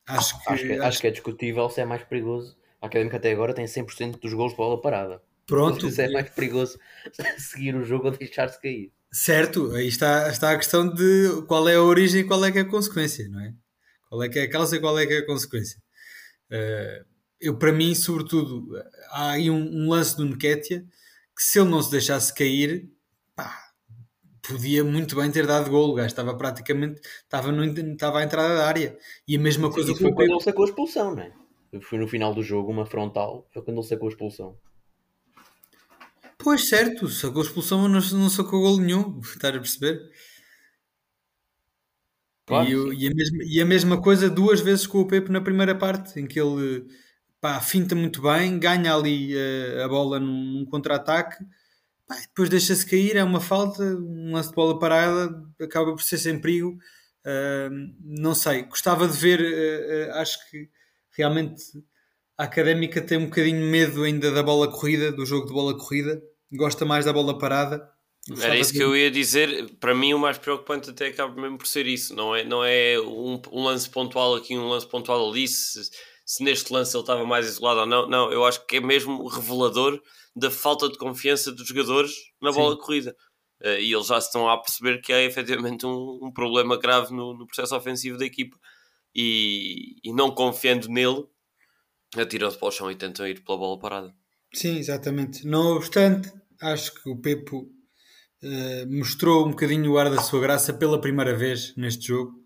[0.07, 2.57] Acho que, acho que, acho, acho que é discutível se é mais perigoso.
[2.81, 5.21] A Académica até agora tem 100% dos gols de bola parada.
[5.45, 5.91] Pronto.
[5.91, 6.79] Se é mais perigoso
[7.37, 8.93] seguir o jogo ou deixar-se cair.
[9.13, 12.59] Certo, aí está, está a questão de qual é a origem e qual é que
[12.59, 13.53] é a consequência, não é?
[14.09, 15.81] Qual é que é a causa e qual é que é a consequência.
[16.51, 17.05] Uh,
[17.41, 18.69] eu, para mim, sobretudo,
[19.11, 20.83] há aí um, um lance do Nketiah
[21.35, 22.89] que se ele não se deixasse cair,
[23.35, 23.71] pá,
[24.47, 25.91] podia muito bem ter dado gol.
[25.91, 28.97] O gajo estava praticamente estava, no, estava à entrada da área.
[29.27, 31.33] E a mesma coisa foi quando ele sacou a expulsão, não é?
[31.81, 34.57] Foi no final do jogo, uma frontal, foi quando ele sacou a expulsão.
[36.43, 40.01] Pois certo, sacou a expulsão, mas não, sacou gol nenhum, estás a perceber?
[42.47, 45.41] Claro, e, e, a mesma, e a mesma coisa duas vezes com o Pepe na
[45.41, 46.85] primeira parte, em que ele
[47.41, 51.37] pá, finta muito bem, ganha ali uh, a bola num, num contra-ataque
[52.29, 56.41] depois deixa-se cair, é uma falta, um lance de bola parada, acaba por ser sem
[56.41, 56.77] perigo.
[57.25, 60.69] Uh, não sei, gostava de ver, uh, uh, acho que
[61.17, 61.63] realmente
[62.37, 66.21] a académica tem um bocadinho medo ainda da bola corrida, do jogo de bola corrida,
[66.53, 67.91] gosta mais da bola parada.
[68.41, 69.71] Era isso que eu ia dizer.
[69.81, 72.15] Para mim, o mais preocupante até acaba mesmo por ser isso.
[72.15, 75.49] Não é, não é um, um lance pontual aqui, um lance pontual ali.
[75.49, 75.81] Se,
[76.25, 78.09] se neste lance ele estava mais isolado ou não.
[78.09, 80.01] Não, eu acho que é mesmo revelador
[80.37, 82.81] da falta de confiança dos jogadores na bola Sim.
[82.81, 83.17] corrida.
[83.63, 87.13] Uh, e eles já se estão a perceber que há efetivamente um, um problema grave
[87.13, 88.57] no, no, processo ofensivo da equipa.
[89.15, 91.25] E, e não confiando nele,
[92.17, 94.15] atiram-se para o chão e tentam ir pela bola parada.
[94.55, 95.47] Sim, exatamente.
[95.47, 97.71] Não obstante, acho que o Pepo
[98.43, 102.39] uh, mostrou um bocadinho o ar da sua graça pela primeira vez neste jogo.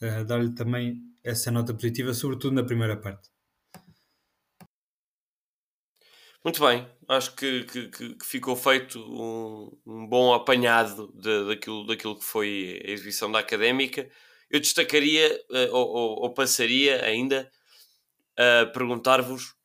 [0.00, 3.28] Uh, Dar-lhe também essa nota positiva, sobretudo na primeira parte.
[6.44, 12.16] Muito bem, acho que, que, que ficou feito um, um bom apanhado de, daquilo, daquilo
[12.16, 14.08] que foi a exibição da académica.
[14.48, 17.50] Eu destacaria, uh, ou, ou, passaria ainda,
[18.38, 19.56] a perguntar-vos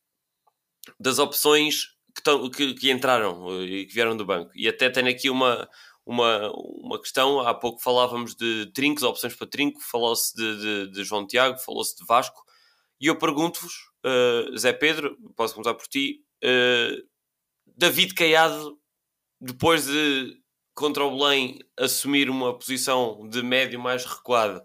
[0.98, 1.91] das opções
[2.54, 4.50] que, que, entraram uh, e que vieram do banco.
[4.54, 5.68] E até tenho aqui uma,
[6.06, 7.40] uma, uma questão.
[7.40, 11.96] Há pouco falávamos de trincos, opções para trinco, falou-se de, de, de, João Tiago, falou-se
[11.96, 12.42] de Vasco.
[13.00, 13.72] E eu pergunto-vos,
[14.04, 17.02] uh, Zé Pedro, posso começar por ti, uh,
[17.76, 18.78] David Caiado,
[19.40, 20.40] depois de
[20.74, 24.62] contra o Belém assumir uma posição de médio mais recuado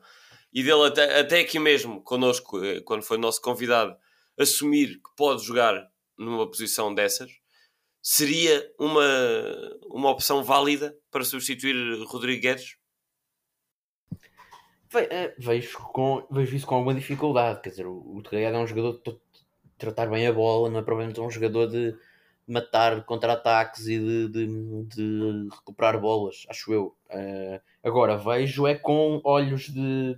[0.54, 3.96] e dele até, até aqui mesmo connosco, eh, quando foi nosso convidado,
[4.40, 7.32] assumir que pode jogar numa posição dessas,
[8.10, 9.04] seria uma,
[9.88, 12.78] uma opção válida para substituir Rodrigo Guedes?
[14.96, 17.60] Eh, vejo, com, vejo isso com alguma dificuldade.
[17.62, 19.20] Quer dizer, o, o é um jogador de
[19.78, 21.98] tratar bem a bola, não é provavelmente um jogador de
[22.48, 26.96] matar contra-ataques e de, de, de, recuperar bolas, acho eu.
[27.10, 30.18] Uh, agora vejo é com olhos de.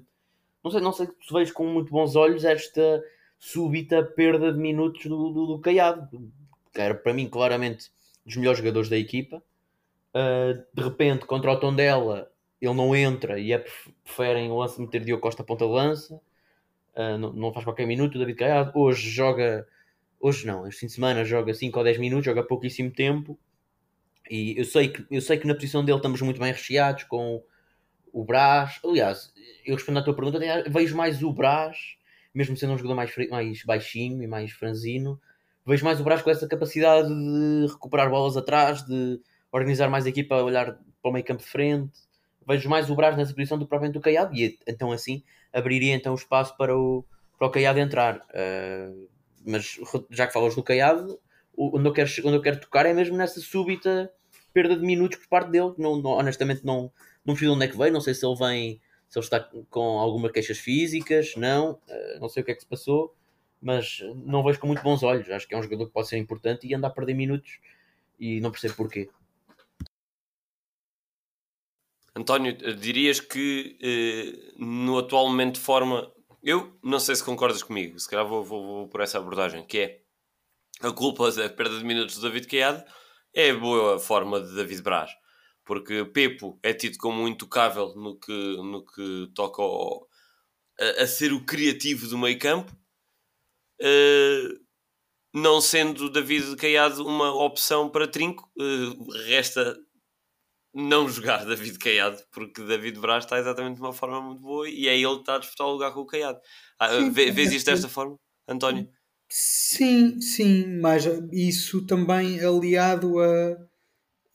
[0.64, 3.04] Não sei, não sei se vejo com muito bons olhos esta
[3.40, 6.08] súbita perda de minutos do, do, do Caiado,
[6.74, 7.92] que era para mim claramente
[8.26, 9.44] dos melhores jogadores da equipa.
[10.14, 13.64] Uh, de repente, contra o Tondela, ele não entra e é,
[14.04, 16.16] preferem o lance meter Diogo Costa ponta de lança.
[16.96, 18.16] Uh, não, não, faz qualquer minuto.
[18.16, 19.68] O David Caiado hoje joga,
[20.20, 23.38] hoje não, este fim de semana joga 5 ou 10 minutos, joga pouquíssimo tempo.
[24.30, 27.42] E eu sei, que, eu sei que na posição dele estamos muito bem recheados com
[28.14, 28.80] o Brás.
[28.84, 29.34] Aliás,
[29.66, 31.98] eu respondo à tua pergunta, vejo mais o Brás,
[32.34, 35.20] mesmo sendo um jogador mais, mais baixinho e mais franzino,
[35.70, 40.10] vejo mais o Brás com essa capacidade de recuperar bolas atrás, de organizar mais a
[40.10, 42.00] equipa olhar para o meio campo de frente.
[42.48, 45.94] Vejo mais o Brás nessa posição do que propriamente o Caiado e então assim abriria
[45.94, 47.06] então espaço para o,
[47.38, 48.18] para o Caiado entrar.
[48.18, 49.08] Uh,
[49.46, 49.80] mas
[50.10, 51.20] já que falas do Caiado,
[51.56, 54.12] onde eu, quero, onde eu quero tocar é mesmo nessa súbita
[54.52, 55.74] perda de minutos por parte dele.
[55.78, 56.92] Não, não, honestamente, não,
[57.24, 57.94] não de onde é que veio.
[57.94, 61.74] Não sei se ele vem, se ele está com algumas queixas físicas, não.
[61.74, 63.16] Uh, não sei o que é que se passou,
[63.62, 65.30] mas não vejo com muito bons olhos.
[65.30, 67.60] Acho que é um jogador que pode ser importante e anda a perder minutos
[68.20, 69.10] e não percebo porquê.
[72.16, 76.12] António, dirias que eh, no atual momento de forma,
[76.44, 79.80] eu não sei se concordas comigo, se calhar vou, vou, vou por essa abordagem, que
[79.80, 80.02] é
[80.82, 82.84] a culpa da perda de minutos do David Queado
[83.34, 85.12] é a boa forma de David Braz,
[85.66, 90.08] porque Pepo é tido como intocável no que, no que toca ao,
[90.80, 92.76] a, a, ser o criativo do meio campo,
[93.82, 94.60] uh,
[95.34, 99.78] não sendo David Caiado uma opção para trinco, uh, resta
[100.74, 104.88] não jogar David Caiado, porque David Braz está exatamente de uma forma muito boa e
[104.88, 106.40] é ele que está a disputar o lugar com o Caiado.
[106.80, 108.16] Ah, vês isto desta forma,
[108.48, 108.88] António?
[109.28, 113.58] Sim, sim, mas isso também aliado a,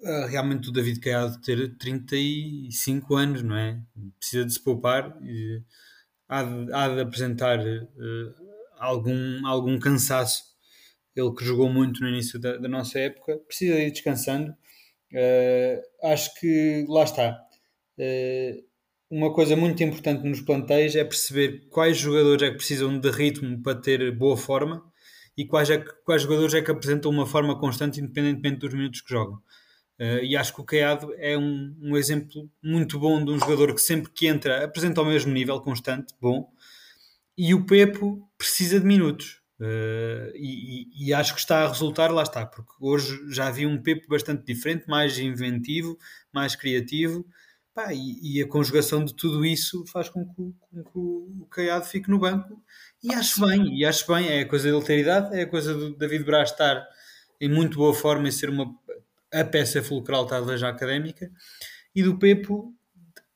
[0.04, 3.80] a realmente o David Caiado ter 35 anos, não é?
[4.18, 5.62] Precisa de se poupar e
[6.28, 8.43] há de, há de apresentar uh,
[8.84, 10.42] algum, algum cansaço.
[11.16, 14.50] Ele que jogou muito no início da, da nossa época, precisa ir descansando.
[15.12, 17.40] Uh, acho que lá está.
[17.98, 18.64] Uh,
[19.10, 23.62] uma coisa muito importante nos plantéis é perceber quais jogadores é que precisam de ritmo
[23.62, 24.82] para ter boa forma
[25.36, 29.00] e quais, é que, quais jogadores é que apresentam uma forma constante independentemente dos minutos
[29.00, 29.36] que jogam.
[30.00, 33.72] Uh, e acho que o Caiado é um, um, exemplo muito bom de um jogador
[33.72, 36.50] que sempre que entra apresenta ao mesmo nível constante, bom,
[37.36, 39.42] e o Pepo precisa de minutos.
[39.60, 43.80] Uh, e, e, acho que está a resultar, lá está, porque hoje já vi um
[43.80, 45.96] Pepo bastante diferente, mais inventivo,
[46.32, 47.24] mais criativo,
[47.74, 51.84] Pá, e, e, a conjugação de tudo isso faz com que, com que, o Caiado
[51.84, 52.62] fique no banco
[53.02, 55.96] e acho bem, e acho bem, é a coisa da alteridade, é a coisa do
[55.96, 56.86] David Braz estar
[57.40, 58.72] em muito boa forma e ser uma
[59.32, 61.28] a peça fulcral talvez já académica
[61.92, 62.72] e do Pepo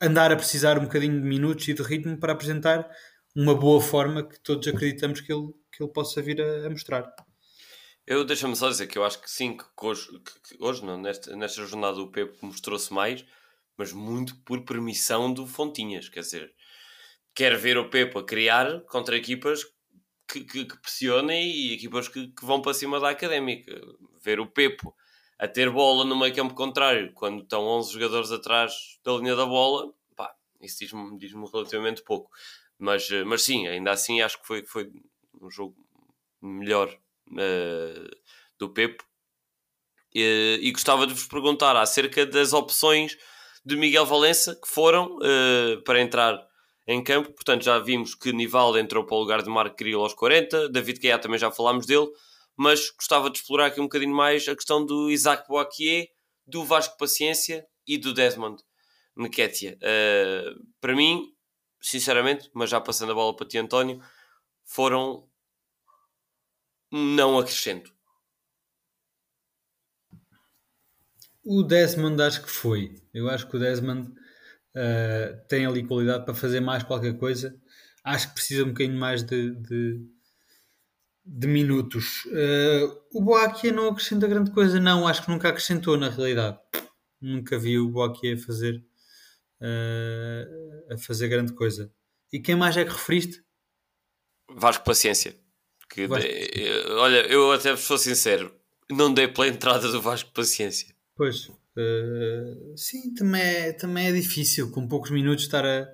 [0.01, 2.89] andar a precisar um bocadinho de minutos e de ritmo para apresentar
[3.39, 7.09] uma boa forma que todos acreditamos que ele, que ele possa vir a, a mostrar.
[8.05, 10.09] Eu deixa-me só dizer que eu acho que sim, que hoje,
[10.43, 13.25] que hoje não, nesta, nesta jornada o Pepo mostrou-se mais,
[13.77, 16.09] mas muito por permissão do Fontinhas.
[16.09, 16.53] Quer dizer,
[17.33, 19.65] quer ver o Pepo a criar contra equipas
[20.27, 23.73] que, que, que pressionem e equipas que, que, vão para cima da académica.
[24.21, 24.93] Ver o Pepo
[25.39, 29.47] a ter bola no meio campo contrário quando estão 11 jogadores atrás da linha da
[29.47, 32.33] bola, pá, isso diz-me diz relativamente pouco.
[32.79, 34.91] Mas, mas sim, ainda assim acho que foi, foi
[35.41, 35.77] um jogo
[36.41, 36.89] melhor
[37.33, 38.17] uh,
[38.59, 39.05] do Pepo.
[40.15, 43.17] E, e gostava de vos perguntar acerca das opções
[43.65, 46.39] de Miguel Valença, que foram uh, para entrar
[46.87, 47.33] em campo.
[47.33, 51.01] Portanto, já vimos que Nivaldo entrou para o lugar de Marco Grilo aos 40, David
[51.01, 52.09] Guiá também já falámos dele,
[52.57, 56.09] mas gostava de explorar aqui um bocadinho mais a questão do Isaac Boaquier,
[56.47, 58.63] do Vasco Paciência e do Desmond
[59.17, 59.77] Nketiah.
[59.77, 61.31] Uh, para mim,
[61.81, 64.03] sinceramente, mas já passando a bola para ti, António,
[64.65, 65.29] foram
[66.91, 67.93] não acrescento.
[71.45, 73.03] O Desmond acho que foi.
[73.13, 77.59] Eu acho que o Desmond uh, tem ali qualidade para fazer mais qualquer coisa.
[78.05, 80.01] Acho que precisa um bocadinho mais de, de,
[81.25, 82.25] de minutos.
[82.27, 85.07] Uh, o Boakia não acrescenta grande coisa, não.
[85.07, 86.59] Acho que nunca acrescentou na realidade.
[87.21, 88.85] Nunca vi o Boakia fazer,
[89.61, 91.93] uh, a fazer grande coisa.
[92.33, 93.43] E quem mais é que referiste?
[94.51, 95.35] Vasco Paciência.
[96.07, 96.29] Vasco.
[96.29, 98.55] De, olha, eu até vos sou sincero,
[98.91, 100.95] não dei pela entrada do Vasco Paciência.
[101.17, 105.89] Pois, uh, sim, também é, também é difícil com poucos minutos estar a,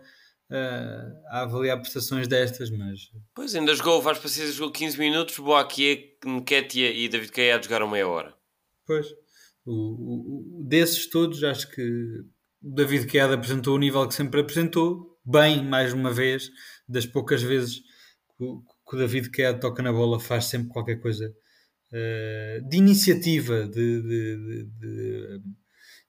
[0.51, 3.11] a, a avaliar prestações destas, mas...
[3.35, 8.09] Pois, ainda jogou, Vasco Paciência jogou 15 minutos, Boakie, Nketiah e David Caia jogaram meia
[8.09, 8.35] hora.
[8.85, 9.07] Pois,
[9.65, 12.25] o, o, desses todos, acho que o
[12.67, 16.51] David Caia apresentou o nível que sempre apresentou, bem, mais uma vez,
[16.89, 17.81] das poucas vezes
[18.39, 18.65] que o,
[18.97, 21.31] David Caia toca na bola, faz sempre qualquer coisa
[21.93, 25.43] eh, de iniciativa, de, de, de,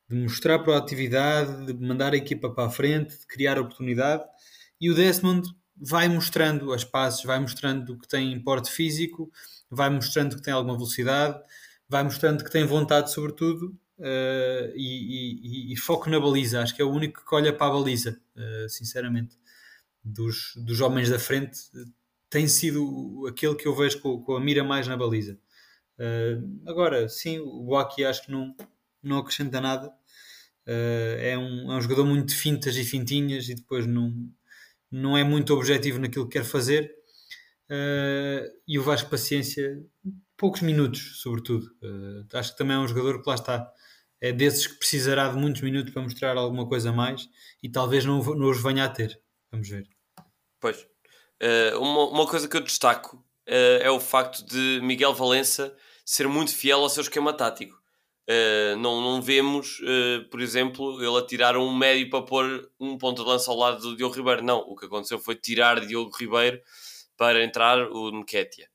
[0.09, 4.23] de mostrar proatividade, de mandar a equipa para a frente, de criar oportunidade.
[4.79, 9.29] E o Desmond vai mostrando as passes, vai mostrando que tem porte físico,
[9.69, 11.37] vai mostrando que tem alguma velocidade,
[11.89, 16.61] vai mostrando que tem vontade, sobretudo, uh, e, e, e, foco na baliza.
[16.61, 19.37] Acho que é o único que olha para a baliza, uh, sinceramente.
[20.03, 21.59] Dos, dos homens da frente,
[22.29, 25.39] tem sido aquele que eu vejo com, com a mira mais na baliza.
[25.97, 28.55] Uh, agora, sim, o Boaki acho que não,
[29.01, 29.91] não acrescenta nada.
[30.65, 34.29] é, um, é um jogador muito de fintas e fintinhas e depois não,
[34.91, 36.93] não é muito objetivo naquilo que quer fazer.
[38.67, 39.83] e o Vasco Paciência,
[40.37, 41.67] poucos minutos, sobretudo.
[42.33, 43.71] acho que também é um jogador que lá está
[44.21, 47.29] é desses que precisará de muitos minutos para mostrar alguma coisa a mais
[47.61, 49.21] e talvez não, não os venha a ter.
[49.51, 49.87] Vamos ver.
[50.59, 50.81] Pois.
[51.41, 56.27] Uh, uma, uma coisa que eu destaco uh, é o facto de Miguel Valença ser
[56.27, 57.79] muito fiel ao seu esquema tático.
[58.27, 59.79] Uh, não, não vemos,
[60.31, 63.79] por exemplo, ele a tirar um médio para pôr um ponto de lança ao lado
[63.79, 64.43] do Diogo Ribeiro.
[64.43, 66.59] Não, o que aconteceu foi tirar Diogo Ribeiro
[67.15, 68.69] para entrar o Nketiah.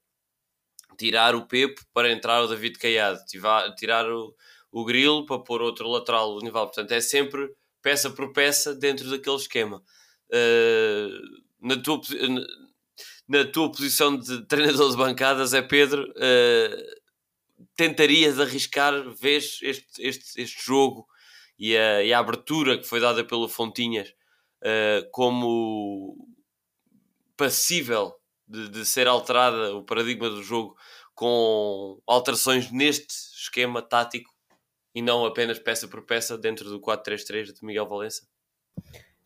[1.01, 3.25] Tirar o Pepe para entrar o David Caiado.
[3.75, 4.37] Tirar o,
[4.71, 6.67] o Grilo para pôr outro lateral, o Nival.
[6.67, 9.83] Portanto, é sempre peça por peça dentro daquele esquema.
[10.29, 12.03] Uh, na, tua,
[13.27, 17.01] na tua posição de treinador de bancadas, é Pedro, uh,
[17.75, 21.07] tentarias arriscar, vês este, este, este jogo
[21.59, 26.29] e a, e a abertura que foi dada pelo Fontinhas uh, como
[27.39, 28.20] passível
[28.51, 30.77] de, de ser alterada o paradigma do jogo
[31.15, 34.35] com alterações neste esquema tático
[34.93, 38.27] e não apenas peça por peça dentro do 4-3-3 de Miguel Valença?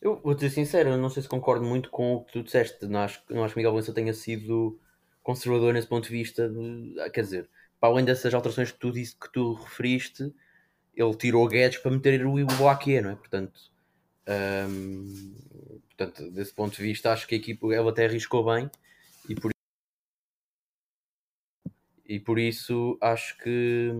[0.01, 2.87] Eu vou ser sincero, não sei se concordo muito com o que tu disseste.
[2.87, 4.79] Não acho, não acho que Miguel Valença tenha sido
[5.23, 6.47] conservador nesse ponto de vista.
[6.47, 7.49] De, ah, quer dizer,
[7.81, 10.35] para além dessas alterações que tu, disse, que tu referiste,
[10.95, 13.17] ele tirou Guedes para meter o Ibuaque, não é?
[13.17, 13.59] Portanto,
[14.69, 15.35] hum,
[15.89, 18.71] portanto, desse ponto de vista, acho que a equipa ele até arriscou bem
[19.29, 19.51] e por,
[22.07, 23.93] e por isso acho que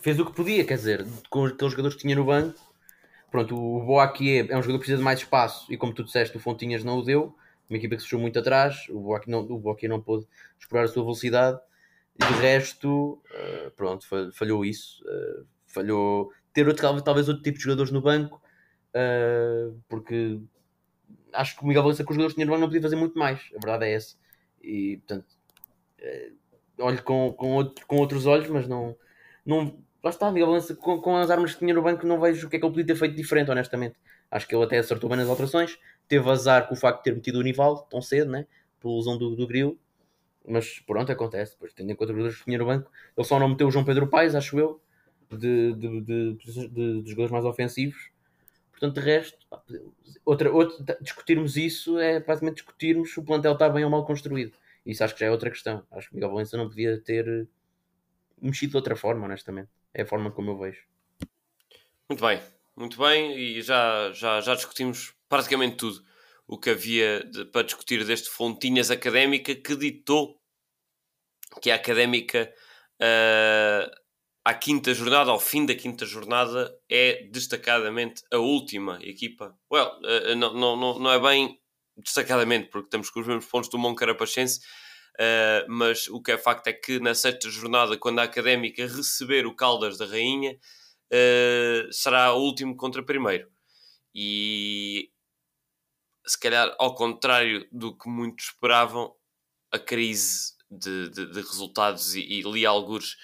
[0.00, 2.58] fez o que podia, quer dizer, com aqueles jogadores que tinha no banco.
[3.30, 6.36] Pronto, o Boakie é um jogador que precisa de mais espaço e, como tu disseste,
[6.36, 7.36] o Fontinhas não o deu.
[7.68, 10.26] Uma equipa que se fechou muito atrás, o Boakie não, o não pôde
[10.58, 11.58] explorar a sua velocidade.
[12.14, 15.04] E de resto, uh, pronto, falhou isso.
[15.04, 18.40] Uh, falhou ter outro, talvez outro tipo de jogadores no banco,
[18.94, 20.40] uh, porque
[21.36, 22.96] acho que o Miguel Valença com os jogadores que tinha no banco não podia fazer
[22.96, 23.40] muito mais.
[23.54, 24.16] A verdade é essa.
[24.62, 25.26] E, portanto,
[26.78, 28.96] olho com, com, outro, com outros olhos, mas não,
[29.44, 32.46] não, lá está, Miguel Valença, com, com, as armas que tinha no banco, não vejo
[32.46, 33.96] o que é que ele podia ter feito diferente, honestamente.
[34.30, 35.78] Acho que ele até acertou bem nas alterações.
[36.08, 38.46] Teve azar com o facto de ter metido o Nival tão cedo, né?
[38.80, 39.78] Pela ilusão do, do grill.
[40.46, 41.52] Mas pronto, acontece.
[41.52, 43.70] Depois, tendo em conta os jogadores que tinha no banco, ele só não meteu o
[43.70, 44.80] João Pedro Paes, acho eu,
[45.30, 48.10] de, de, de, de, de jogadores mais ofensivos.
[48.78, 49.38] Portanto, de resto,
[50.22, 54.54] outra, outra, discutirmos isso é praticamente discutirmos se o plantel está bem ou mal construído.
[54.84, 55.82] Isso acho que já é outra questão.
[55.90, 57.48] Acho que Miguel Valença não podia ter
[58.40, 59.70] mexido de outra forma, honestamente.
[59.94, 60.82] É a forma como eu vejo.
[62.06, 62.40] Muito bem,
[62.76, 66.04] muito bem, e já, já, já discutimos praticamente tudo
[66.46, 70.38] o que havia de, para discutir deste Fontinhas Académica que ditou
[71.62, 72.52] que a Académica
[73.00, 73.90] uh,
[74.46, 79.58] à quinta jornada, ao fim da quinta jornada, é destacadamente a última equipa.
[79.72, 81.60] Well, uh, não, não, não é bem
[81.96, 84.60] destacadamente, porque estamos com os mesmos pontos do Moncarapachense,
[85.18, 89.46] Uh, mas o que é facto é que na sexta jornada, quando a Académica receber
[89.46, 93.48] o Caldas da Rainha, uh, será o último contra primeiro.
[94.14, 95.10] E
[96.26, 99.14] se calhar, ao contrário do que muitos esperavam,
[99.72, 103.16] a crise de, de, de resultados, e, e li alguns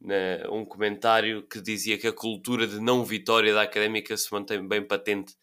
[0.00, 4.66] né, um comentário que dizia que a cultura de não vitória da Académica se mantém
[4.66, 5.34] bem patente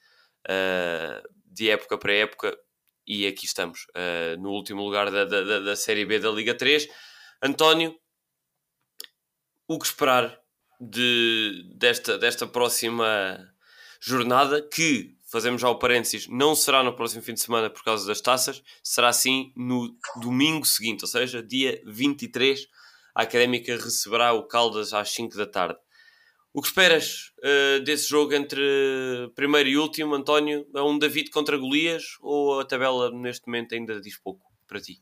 [0.47, 2.57] uh, de época para época,
[3.05, 6.87] e aqui estamos, uh, no último lugar da, da, da, Série B da Liga 3.
[7.41, 7.95] António,
[9.67, 10.39] o que esperar
[10.81, 13.37] de, desta, desta próxima
[14.01, 18.07] jornada, que, fazemos já o parênteses, não será no próximo fim de semana por causa
[18.07, 22.67] das taças, será sim no domingo seguinte, ou seja, dia 23,
[23.17, 25.79] a Académica receberá o Caldas às 5 da tarde.
[26.53, 28.61] O que esperas uh, desse jogo entre
[29.35, 30.67] primeiro e último, António?
[30.75, 35.01] É um David contra Golias ou a tabela neste momento ainda diz pouco para ti?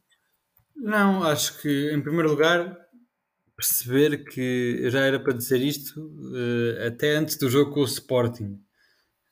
[0.78, 2.78] Não, acho que em primeiro lugar
[3.54, 8.58] perceber que já era para dizer isto uh, até antes do jogo com o Sporting.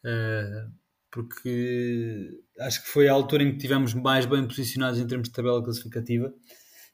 [0.03, 0.73] Uh,
[1.09, 2.27] porque
[2.59, 5.63] acho que foi a altura em que tivemos mais bem posicionados em termos de tabela
[5.63, 6.33] classificativa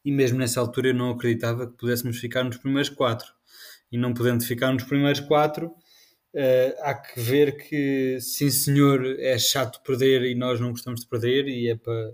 [0.04, 3.34] e mesmo nessa altura eu não acreditava que pudéssemos ficar nos primeiros quatro
[3.92, 9.38] e não podendo ficar nos primeiros quatro, uh, há que ver que, sim senhor, é
[9.38, 12.14] chato perder e nós não gostamos de perder e é para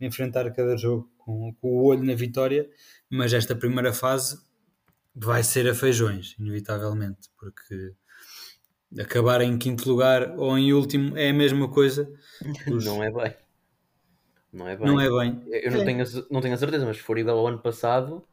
[0.00, 2.68] enfrentar cada jogo com, com o olho na vitória,
[3.08, 4.40] mas esta primeira fase
[5.14, 7.92] vai ser a feijões, inevitavelmente, porque
[8.98, 12.10] acabar em quinto lugar ou em último é a mesma coisa.
[12.66, 13.34] Não é bem.
[14.52, 14.86] Não é bem.
[14.86, 15.42] Não é bem.
[15.46, 15.84] Eu não, é.
[15.84, 18.24] Tenho, não tenho a certeza, mas se for igual ao ano passado,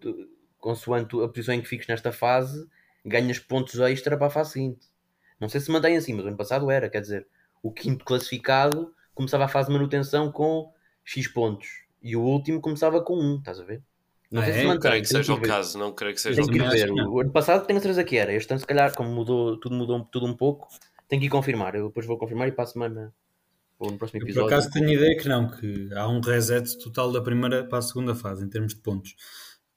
[0.00, 2.66] tu, consoante a posição em que fiques nesta fase,
[3.04, 4.86] ganhas pontos extra para a fase seguinte.
[5.38, 7.26] Não sei se mantém assim, mas o ano passado era, quer dizer,
[7.62, 10.72] o quinto classificado começava a fase de manutenção com
[11.04, 11.68] X pontos
[12.02, 13.82] e o último começava com 1, estás a ver?
[14.30, 16.46] Não, sei é, se mantém, creio que seja o caso, não creio que seja o
[16.46, 16.70] caso.
[16.70, 16.90] Ver.
[16.92, 19.74] O ano passado tenho a certeza que era, este ano se calhar, como mudou, tudo
[19.74, 20.68] mudou tudo um pouco,
[21.08, 21.74] tenho que ir confirmar.
[21.74, 23.12] Eu depois vou confirmar e para a semana
[23.80, 24.42] ou no próximo episódio.
[24.42, 27.78] Eu, por acaso tenho ideia que não, que há um reset total da primeira para
[27.78, 29.16] a segunda fase em termos de pontos.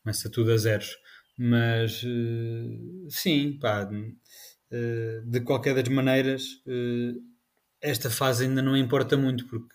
[0.04, 0.96] Começa tudo a zeros.
[1.38, 7.20] Mas uh, sim, pá, uh, de qualquer das maneiras, uh,
[7.82, 9.74] esta fase ainda não importa muito, porque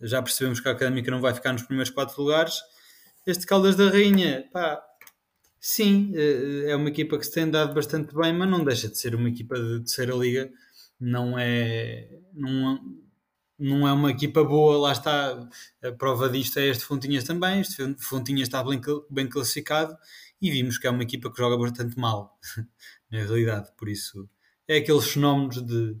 [0.00, 2.60] já percebemos que a Académica não vai ficar nos primeiros quatro lugares.
[3.26, 4.82] Este Caldas da Rainha, pá,
[5.60, 6.12] sim,
[6.66, 9.28] é uma equipa que se tem dado bastante bem, mas não deixa de ser uma
[9.28, 10.50] equipa de terceira liga.
[11.04, 12.80] Não é, não,
[13.58, 15.48] não é uma equipa boa, lá está.
[15.82, 17.60] A prova disto é este Fontinhas também.
[17.60, 18.80] Este Fontinhas está bem,
[19.10, 19.96] bem classificado
[20.40, 22.38] e vimos que é uma equipa que joga bastante mal,
[23.10, 23.72] na realidade.
[23.76, 24.28] Por isso,
[24.68, 25.96] é aqueles fenómenos de,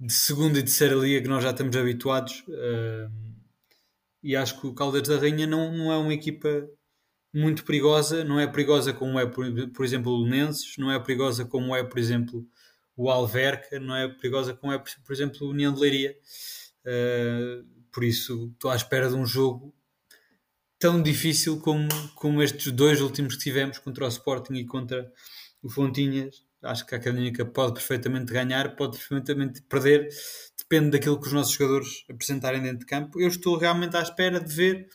[0.00, 2.42] de segunda e terceira liga que nós já estamos habituados.
[2.48, 3.12] Uh,
[4.22, 6.66] e acho que o Caldas da Rainha não, não é uma equipa
[7.34, 11.44] muito perigosa, não é perigosa como é, por, por exemplo, o Lenenses, não é perigosa
[11.44, 12.46] como é, por exemplo,
[12.96, 16.16] o Alverca, não é perigosa como é, por exemplo, o União de Leiria.
[16.84, 19.74] Uh, por isso, estou à espera de um jogo
[20.78, 25.12] tão difícil como, como estes dois últimos que tivemos contra o Sporting e contra
[25.62, 26.44] o Fontinhas.
[26.62, 30.08] Acho que a Académica pode perfeitamente ganhar, pode perfeitamente perder,
[30.58, 33.20] depende daquilo que os nossos jogadores apresentarem dentro de campo.
[33.20, 34.88] Eu estou realmente à espera de ver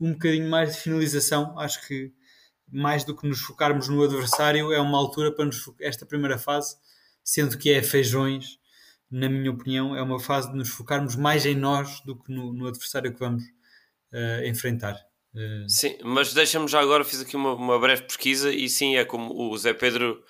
[0.00, 1.58] um bocadinho mais de finalização.
[1.58, 2.12] Acho que
[2.70, 6.76] mais do que nos focarmos no adversário, é uma altura para nos esta primeira fase,
[7.24, 8.58] sendo que é feijões,
[9.10, 12.52] na minha opinião, é uma fase de nos focarmos mais em nós do que no,
[12.52, 13.42] no adversário que vamos
[14.12, 14.96] uh, enfrentar.
[15.36, 19.04] Eh, sim, mas deixa-me já agora, fiz aqui uma, uma, breve pesquisa e sim, é
[19.04, 20.22] como o Zé Pedro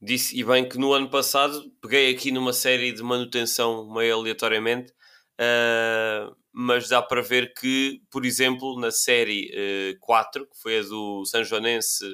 [0.00, 4.92] disse, e bem que no ano passado peguei aqui numa série de manutenção meio aleatoriamente,
[5.40, 9.50] uh, mas dá para ver que, por exemplo, na série
[9.94, 12.04] uh, 4, que foi a do São Joanense,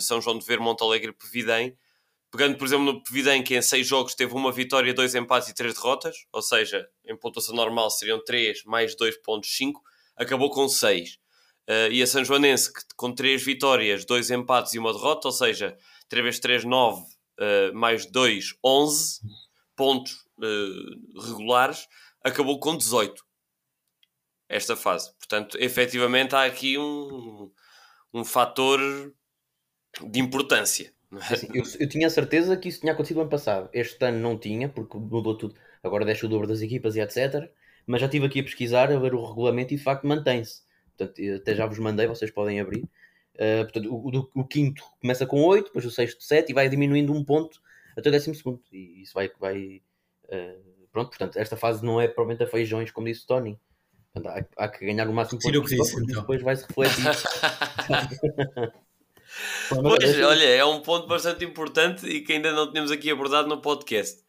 [0.00, 1.76] São João de Ver, Montalegre, Pevidem,
[2.30, 5.54] pegando, por exemplo, no Pevidem, que em 6 jogos teve uma vitória, 2 empates e
[5.54, 9.72] 3 derrotas, ou seja, em pontuação normal seriam 3 mais 2.5,
[10.16, 11.18] acabou com 6.
[11.68, 15.32] Uh, e a São Joanense, que, com 3 vitórias, 2 empates e uma derrota, ou
[15.32, 15.76] seja,
[16.08, 19.20] 3 vezes 3, 9, uh, mais 2, 11
[19.74, 21.86] pontos uh, regulares,
[22.22, 23.24] acabou com 18
[24.48, 25.12] esta fase.
[25.16, 27.50] Portanto, efetivamente há aqui um,
[28.12, 28.80] um fator
[30.02, 30.94] de importância.
[31.20, 33.68] Assim, eu, eu, tinha a certeza que isso tinha acontecido no ano passado.
[33.72, 35.54] Este ano não tinha, porque mudou tudo.
[35.82, 37.50] Agora deixa o dobro das equipas e etc.
[37.86, 40.62] Mas já estive aqui a pesquisar, a ver o regulamento e de facto mantém-se.
[40.96, 42.84] Portanto, até já vos mandei, vocês podem abrir.
[43.34, 46.68] Uh, portanto, o, o, o, quinto começa com 8, depois o sexto 7 e vai
[46.70, 47.60] diminuindo um ponto
[47.96, 48.62] até o décimo segundo.
[48.72, 49.30] E isso vai.
[49.38, 49.82] vai
[50.24, 53.60] uh, pronto, portanto, esta fase não é provavelmente a feijões, como disse o Tony.
[54.12, 56.22] Portanto, há, há, que ganhar o máximo de pontos, disse, então.
[56.22, 57.04] depois vai se refletir.
[59.68, 63.60] pois, olha, é um ponto bastante importante e que ainda não tínhamos aqui abordado no
[63.60, 64.22] podcast.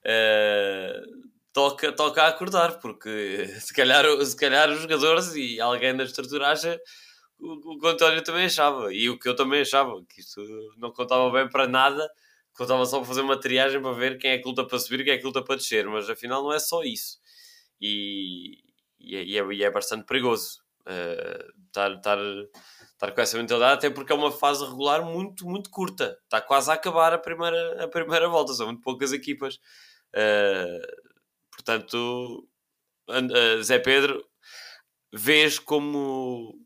[0.00, 6.04] Uh, toca, toca a acordar, porque se calhar, se calhar os jogadores e alguém da
[6.04, 6.78] estrutura acha
[7.38, 10.42] o, que o António também achava e o que eu também achava, que isto
[10.76, 12.08] não contava bem para nada,
[12.52, 15.04] contava só para fazer uma triagem para ver quem é que luta para subir e
[15.04, 17.18] quem é que luta para descer, mas afinal não é só isso.
[17.80, 18.58] E,
[18.98, 22.18] e, é, e é, é bastante perigoso uh, estar, estar,
[23.04, 26.18] estar com essa mentalidade, até porque é uma fase regular muito, muito curta.
[26.24, 29.56] Está quase a acabar a primeira, a primeira volta, são muito poucas equipas.
[30.14, 31.04] Uh,
[31.54, 32.48] Portanto,
[33.08, 34.24] uh, Zé Pedro,
[35.12, 36.58] vês como.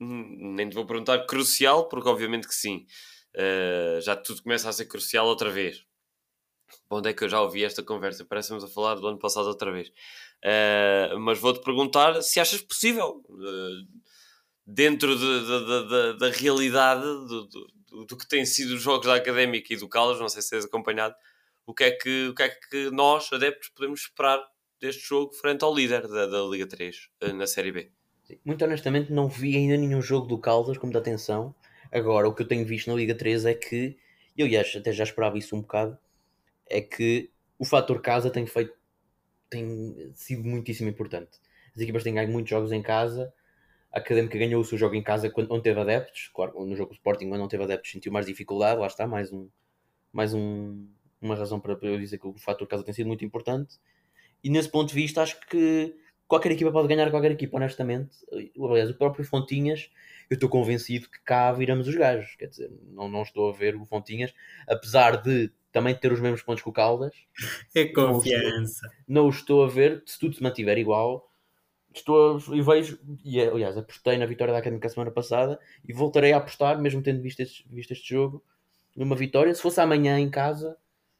[0.00, 2.86] Hum, nem te vou perguntar crucial, porque obviamente que sim.
[3.34, 5.84] Uh, já tudo começa a ser crucial outra vez.
[6.90, 8.24] Onde é que eu já ouvi esta conversa?
[8.24, 9.90] Parece-nos a falar do ano passado outra vez.
[11.18, 13.22] Mas vou-te perguntar se achas possível,
[14.70, 19.14] dentro de, de, de, da realidade do, do, do, que têm sido os jogos da
[19.14, 21.14] Académica e do Caldas, não sei se tens acompanhado,
[21.66, 24.38] o que é que, o que, é que nós, adeptos, podemos esperar
[24.78, 27.90] deste jogo frente ao líder da, da Liga 3 eh, na Série B.
[28.44, 31.54] Muito honestamente, não vi ainda nenhum jogo do Caldas com muita atenção.
[31.90, 33.96] Agora, o que eu tenho visto na Liga 3 é que,
[34.36, 35.98] eu até já esperava isso um bocado,
[36.68, 38.74] é que o fator casa tem feito,
[39.48, 41.40] tem sido muitíssimo importante.
[41.74, 43.32] As equipas têm ganho muitos jogos em casa,
[43.92, 46.90] a Académica ganhou o seu jogo em casa quando não teve adeptos, claro, no jogo
[46.90, 49.48] do Sporting quando não teve adeptos sentiu mais dificuldade, lá está, mais, um,
[50.12, 50.86] mais um,
[51.20, 53.76] uma razão para, eu dizer que o fator casa tem sido muito importante.
[54.42, 55.94] E nesse ponto de vista, acho que
[56.26, 58.16] qualquer equipa pode ganhar qualquer equipa, honestamente.
[58.56, 59.90] Aliás, o próprio Fontinhas,
[60.30, 62.36] eu estou convencido que cá viramos os gajos.
[62.36, 64.32] Quer dizer, não, não estou a ver o Fontinhas,
[64.68, 67.14] apesar de também ter os mesmos pontos que o Caldas.
[67.74, 68.86] É confiança.
[69.08, 71.27] Não, não o estou a ver, se tudo se mantiver igual.
[71.94, 76.36] Estou e vejo, e aliás, apostei na vitória da Académica semana passada e voltarei a
[76.36, 78.42] apostar, mesmo tendo visto este, visto este jogo,
[78.94, 79.54] numa vitória.
[79.54, 80.76] Se fosse amanhã em casa,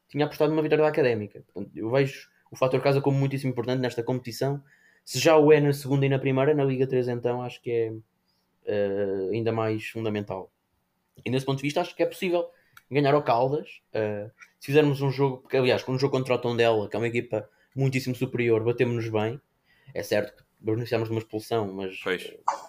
[0.08, 1.42] tinha apostado numa vitória da Académica.
[1.52, 4.62] Portanto, eu vejo o fator casa como muitíssimo importante nesta competição
[5.08, 7.70] se já o é na segunda e na primeira, na Liga 3 então acho que
[7.70, 10.52] é uh, ainda mais fundamental.
[11.24, 12.46] E nesse ponto de vista acho que é possível
[12.90, 13.80] ganhar ao Caldas.
[13.88, 16.98] Uh, se fizermos um jogo, porque aliás, com um jogo contra o Tondela, que é
[16.98, 19.40] uma equipa muitíssimo superior, batemos-nos bem.
[19.94, 21.98] É certo que beneficiamos de uma expulsão, mas,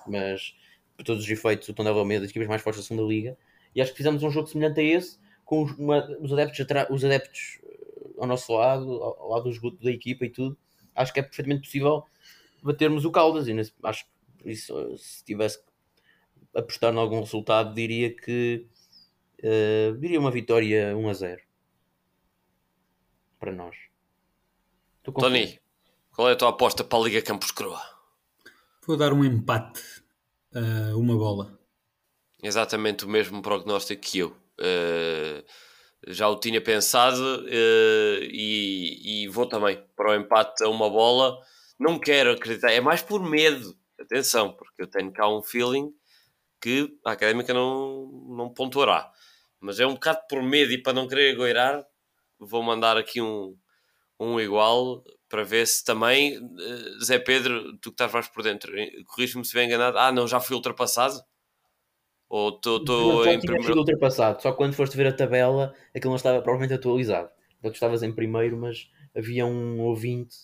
[0.07, 0.55] mas
[0.95, 3.37] por todos os efeitos, o Tondela é uma das equipas mais fortes da segunda Liga.
[3.73, 7.59] E acho que fizemos um jogo semelhante a esse, com uma, os, adeptos os adeptos
[8.17, 10.57] ao nosso lado, ao, ao lado da equipa e tudo.
[10.95, 12.03] Acho que é perfeitamente possível
[12.61, 13.47] batermos o Caldas.
[13.47, 15.69] E nesse, acho que isso, se tivesse que
[16.53, 18.67] apostar em algum resultado, diria que
[19.39, 21.41] uh, diria uma vitória 1 a 0
[23.39, 23.75] para nós.
[25.03, 25.59] Tony,
[26.19, 27.81] qual é a tua aposta para a Liga Campos Croa?
[28.85, 29.81] Vou dar um empate,
[30.53, 31.57] uh, uma bola.
[32.43, 34.35] Exatamente o mesmo prognóstico que eu.
[34.59, 35.41] Uh,
[36.07, 41.39] já o tinha pensado uh, e, e, vou também para o empate a uma bola
[41.79, 43.73] não quero acreditar, é mais por medo.
[43.97, 45.89] Atenção, porque eu tenho cá um feeling
[46.59, 49.09] que a académica não, não pontuará.
[49.57, 51.81] Mas é um bocado por medo e para não querer goirar,
[52.37, 53.55] vou mandar aqui um,
[54.19, 58.71] um igual para ver se também, uh, Zé Pedro, tu que estás mais por dentro,
[59.05, 59.97] corrijo-me se bem enganado.
[59.97, 61.21] Ah, não, já fui ultrapassado?
[62.27, 63.79] Ou estou em primeiro?
[63.79, 67.29] ultrapassado, só quando foste ver a tabela aquilo não estava provavelmente atualizado.
[67.57, 70.35] Então tu estavas em primeiro, mas havia um ouvinte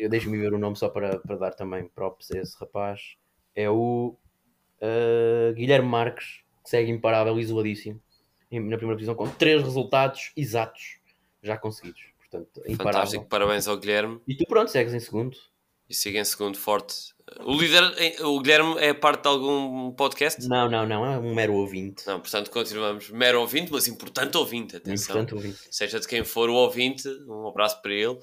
[0.00, 3.16] eu deixo-me ver o nome só para, para dar também props a esse rapaz.
[3.54, 4.16] É o
[4.80, 8.00] uh, Guilherme Marques, que segue imparável, isoladíssimo,
[8.50, 10.98] na primeira divisão, com três resultados exatos
[11.42, 12.00] já conseguidos.
[12.30, 12.76] Portanto, imparável.
[12.76, 14.20] Fantástico, parabéns ao Guilherme.
[14.26, 15.36] E tu, pronto, segues em segundo.
[15.88, 16.94] E siga em segundo, forte.
[17.44, 17.82] O líder,
[18.24, 20.46] o Guilherme é parte de algum podcast?
[20.48, 22.06] Não, não, não, é um mero ouvinte.
[22.06, 25.16] Não, portanto continuamos mero ouvinte, mas importante ouvinte, atenção.
[25.16, 25.58] Importante ouvinte.
[25.68, 28.18] Seja de quem for o ouvinte, um abraço para ele.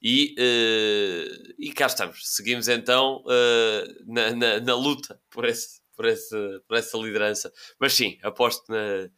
[0.00, 6.06] E, uh, e cá estamos, seguimos então uh, na, na, na, luta por, esse, por,
[6.06, 6.36] esse,
[6.68, 7.52] por essa liderança.
[7.80, 9.08] Mas sim, aposto na,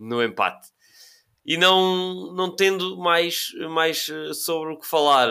[0.00, 0.73] no empate.
[1.44, 5.28] E não, não tendo mais, mais eh, sobre o que falar,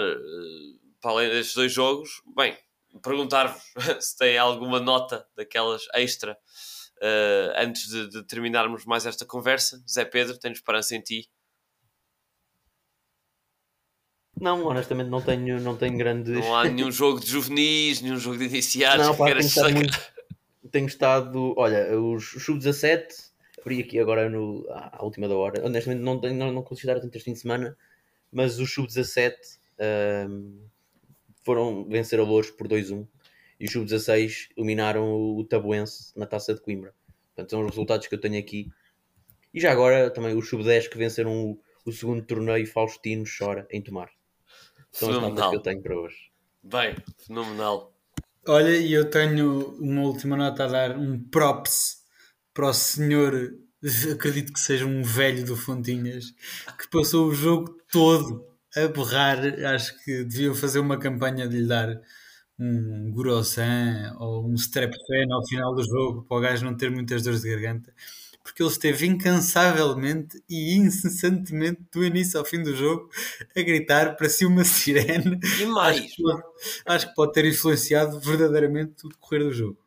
[1.01, 2.55] para além destes dois jogos, bem,
[3.01, 3.63] perguntar-vos
[3.99, 9.83] se tem alguma nota daquelas extra uh, antes de, de, terminarmos mais esta conversa.
[9.89, 11.29] Zé Pedro, tenho esperança em ti.
[14.39, 16.33] Não, honestamente não tenho, não tenho grandes.
[16.33, 19.05] Não há nenhum jogo de juvenis, nenhum jogo de iniciados.
[19.05, 19.99] Não, pá, tenho, estado muito...
[20.71, 21.53] tenho estado.
[21.57, 23.07] Olha, os Sub-17,
[23.63, 25.65] abri aqui agora no, à última da hora.
[25.65, 27.77] Honestamente não, não, não considero tanto este fim de semana,
[28.31, 29.33] mas os Sub-17.
[30.29, 30.73] Um
[31.43, 33.07] foram vencer a Louros por 2-1
[33.59, 36.93] e os sub-16 eliminaram o Tabuense na Taça de Coimbra.
[37.27, 38.71] Portanto, são os resultados que eu tenho aqui.
[39.53, 43.81] E já agora também os sub-10 que venceram o, o, segundo torneio Faustino chora em
[43.81, 44.09] Tomar.
[44.91, 45.31] São fenomenal.
[45.31, 46.31] as notas que eu tenho para hoje.
[46.63, 47.93] Bem, fenomenal.
[48.47, 52.02] Olha, e eu tenho uma última nota a dar, um props
[52.53, 53.53] para o senhor,
[54.11, 56.33] acredito que seja um velho do Fontinhas,
[56.77, 58.45] que passou o jogo todo
[58.75, 59.39] a berrar,
[59.73, 62.01] acho que deviam fazer uma campanha de lhe dar
[62.59, 67.23] um Gurosan ou um Strepfen ao final do jogo para o gajo não ter muitas
[67.23, 67.93] dores de garganta
[68.43, 73.09] porque ele esteve incansavelmente e incessantemente do início ao fim do jogo
[73.55, 75.39] a gritar para si uma sirene.
[75.61, 75.97] E mais?
[75.97, 76.43] Acho que, pode,
[76.85, 79.82] acho que pode ter influenciado verdadeiramente o decorrer do jogo.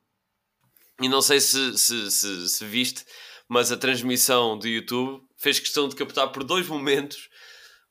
[1.01, 3.05] E não sei se, se, se, se viste,
[3.49, 7.29] mas a transmissão do YouTube fez questão de captar por dois momentos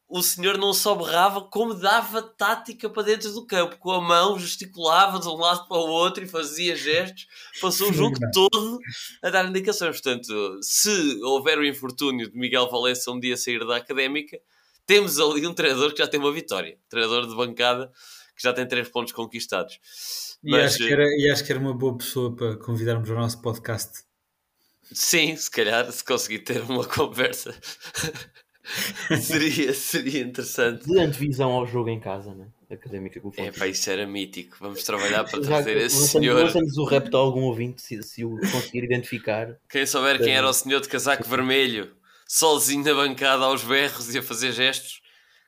[0.08, 4.38] o senhor não só berrava, como dava tática para dentro do campo, com a mão,
[4.40, 7.28] gesticulava de um lado para o outro e fazia gestos,
[7.60, 8.80] passou o jogo todo
[9.24, 10.00] a dar indicações.
[10.00, 14.40] Portanto, se houver o infortúnio de Miguel Valença um dia sair da académica,
[14.86, 17.92] temos ali um treinador que já tem uma vitória, treinador de bancada
[18.36, 19.80] que já tem três pontos conquistados.
[20.46, 23.42] E, acho, que era, e acho que era uma boa pessoa para convidarmos ao nosso
[23.42, 24.04] podcast.
[24.84, 27.56] Sim, se calhar, se conseguir ter uma conversa,
[29.22, 30.86] seria, seria interessante.
[30.86, 32.48] De antevisão ao jogo em casa, né?
[32.70, 34.58] Académica com o É pá, isso era mítico.
[34.60, 36.44] Vamos trabalhar para Já trazer esse lançamos- senhor.
[36.44, 39.56] Lançamos o repto a algum ouvinte se, se o conseguir identificar.
[39.70, 41.96] Quem souber quem era o senhor de casaco vermelho,
[42.28, 45.02] sozinho na bancada aos berros e a fazer gestos,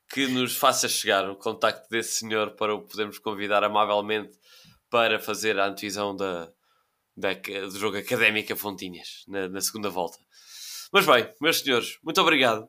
[0.10, 4.32] que nos faça chegar o contacto desse senhor para o podermos convidar amavelmente
[4.90, 6.52] para fazer a antevisão da,
[7.16, 10.18] da- do jogo Académica Fontinhas na, na segunda volta.
[10.92, 12.68] Mas bem, meus senhores, muito obrigado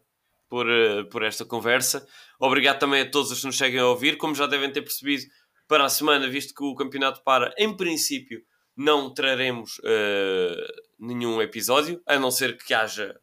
[0.49, 2.07] por, eh, por esta conversa.
[2.41, 4.17] Obrigado também a todos os que nos seguem a ouvir.
[4.17, 5.25] Como já devem ter percebido,
[5.69, 8.43] para a semana, visto que o campeonato para, em princípio,
[8.77, 10.57] não traremos eh,
[10.99, 13.15] nenhum episódio, a não ser que haja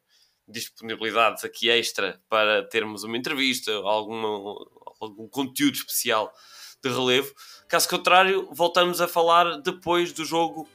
[0.47, 3.71] disponibilidades aqui extra para termos uma entrevista,
[4.99, 6.31] algum conteúdo especial
[6.83, 7.33] de relevo.
[7.67, 10.67] Caso contrário, voltamos a falar depois do jogo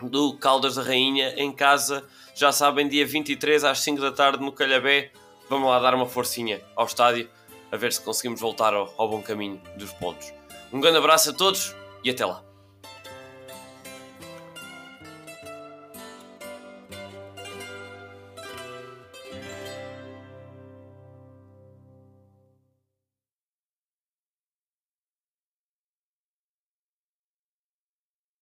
[0.00, 2.04] do Caldas da Rainha em casa.
[2.34, 5.10] Já sabem, dia 23 às 5 da tarde no Calhabé.
[5.50, 7.28] Vamos lá dar uma forcinha ao estádio
[7.70, 10.32] a ver se conseguimos voltar ao, ao bom caminho dos pontos.
[10.72, 12.47] Um grande abraço a todos e até lá.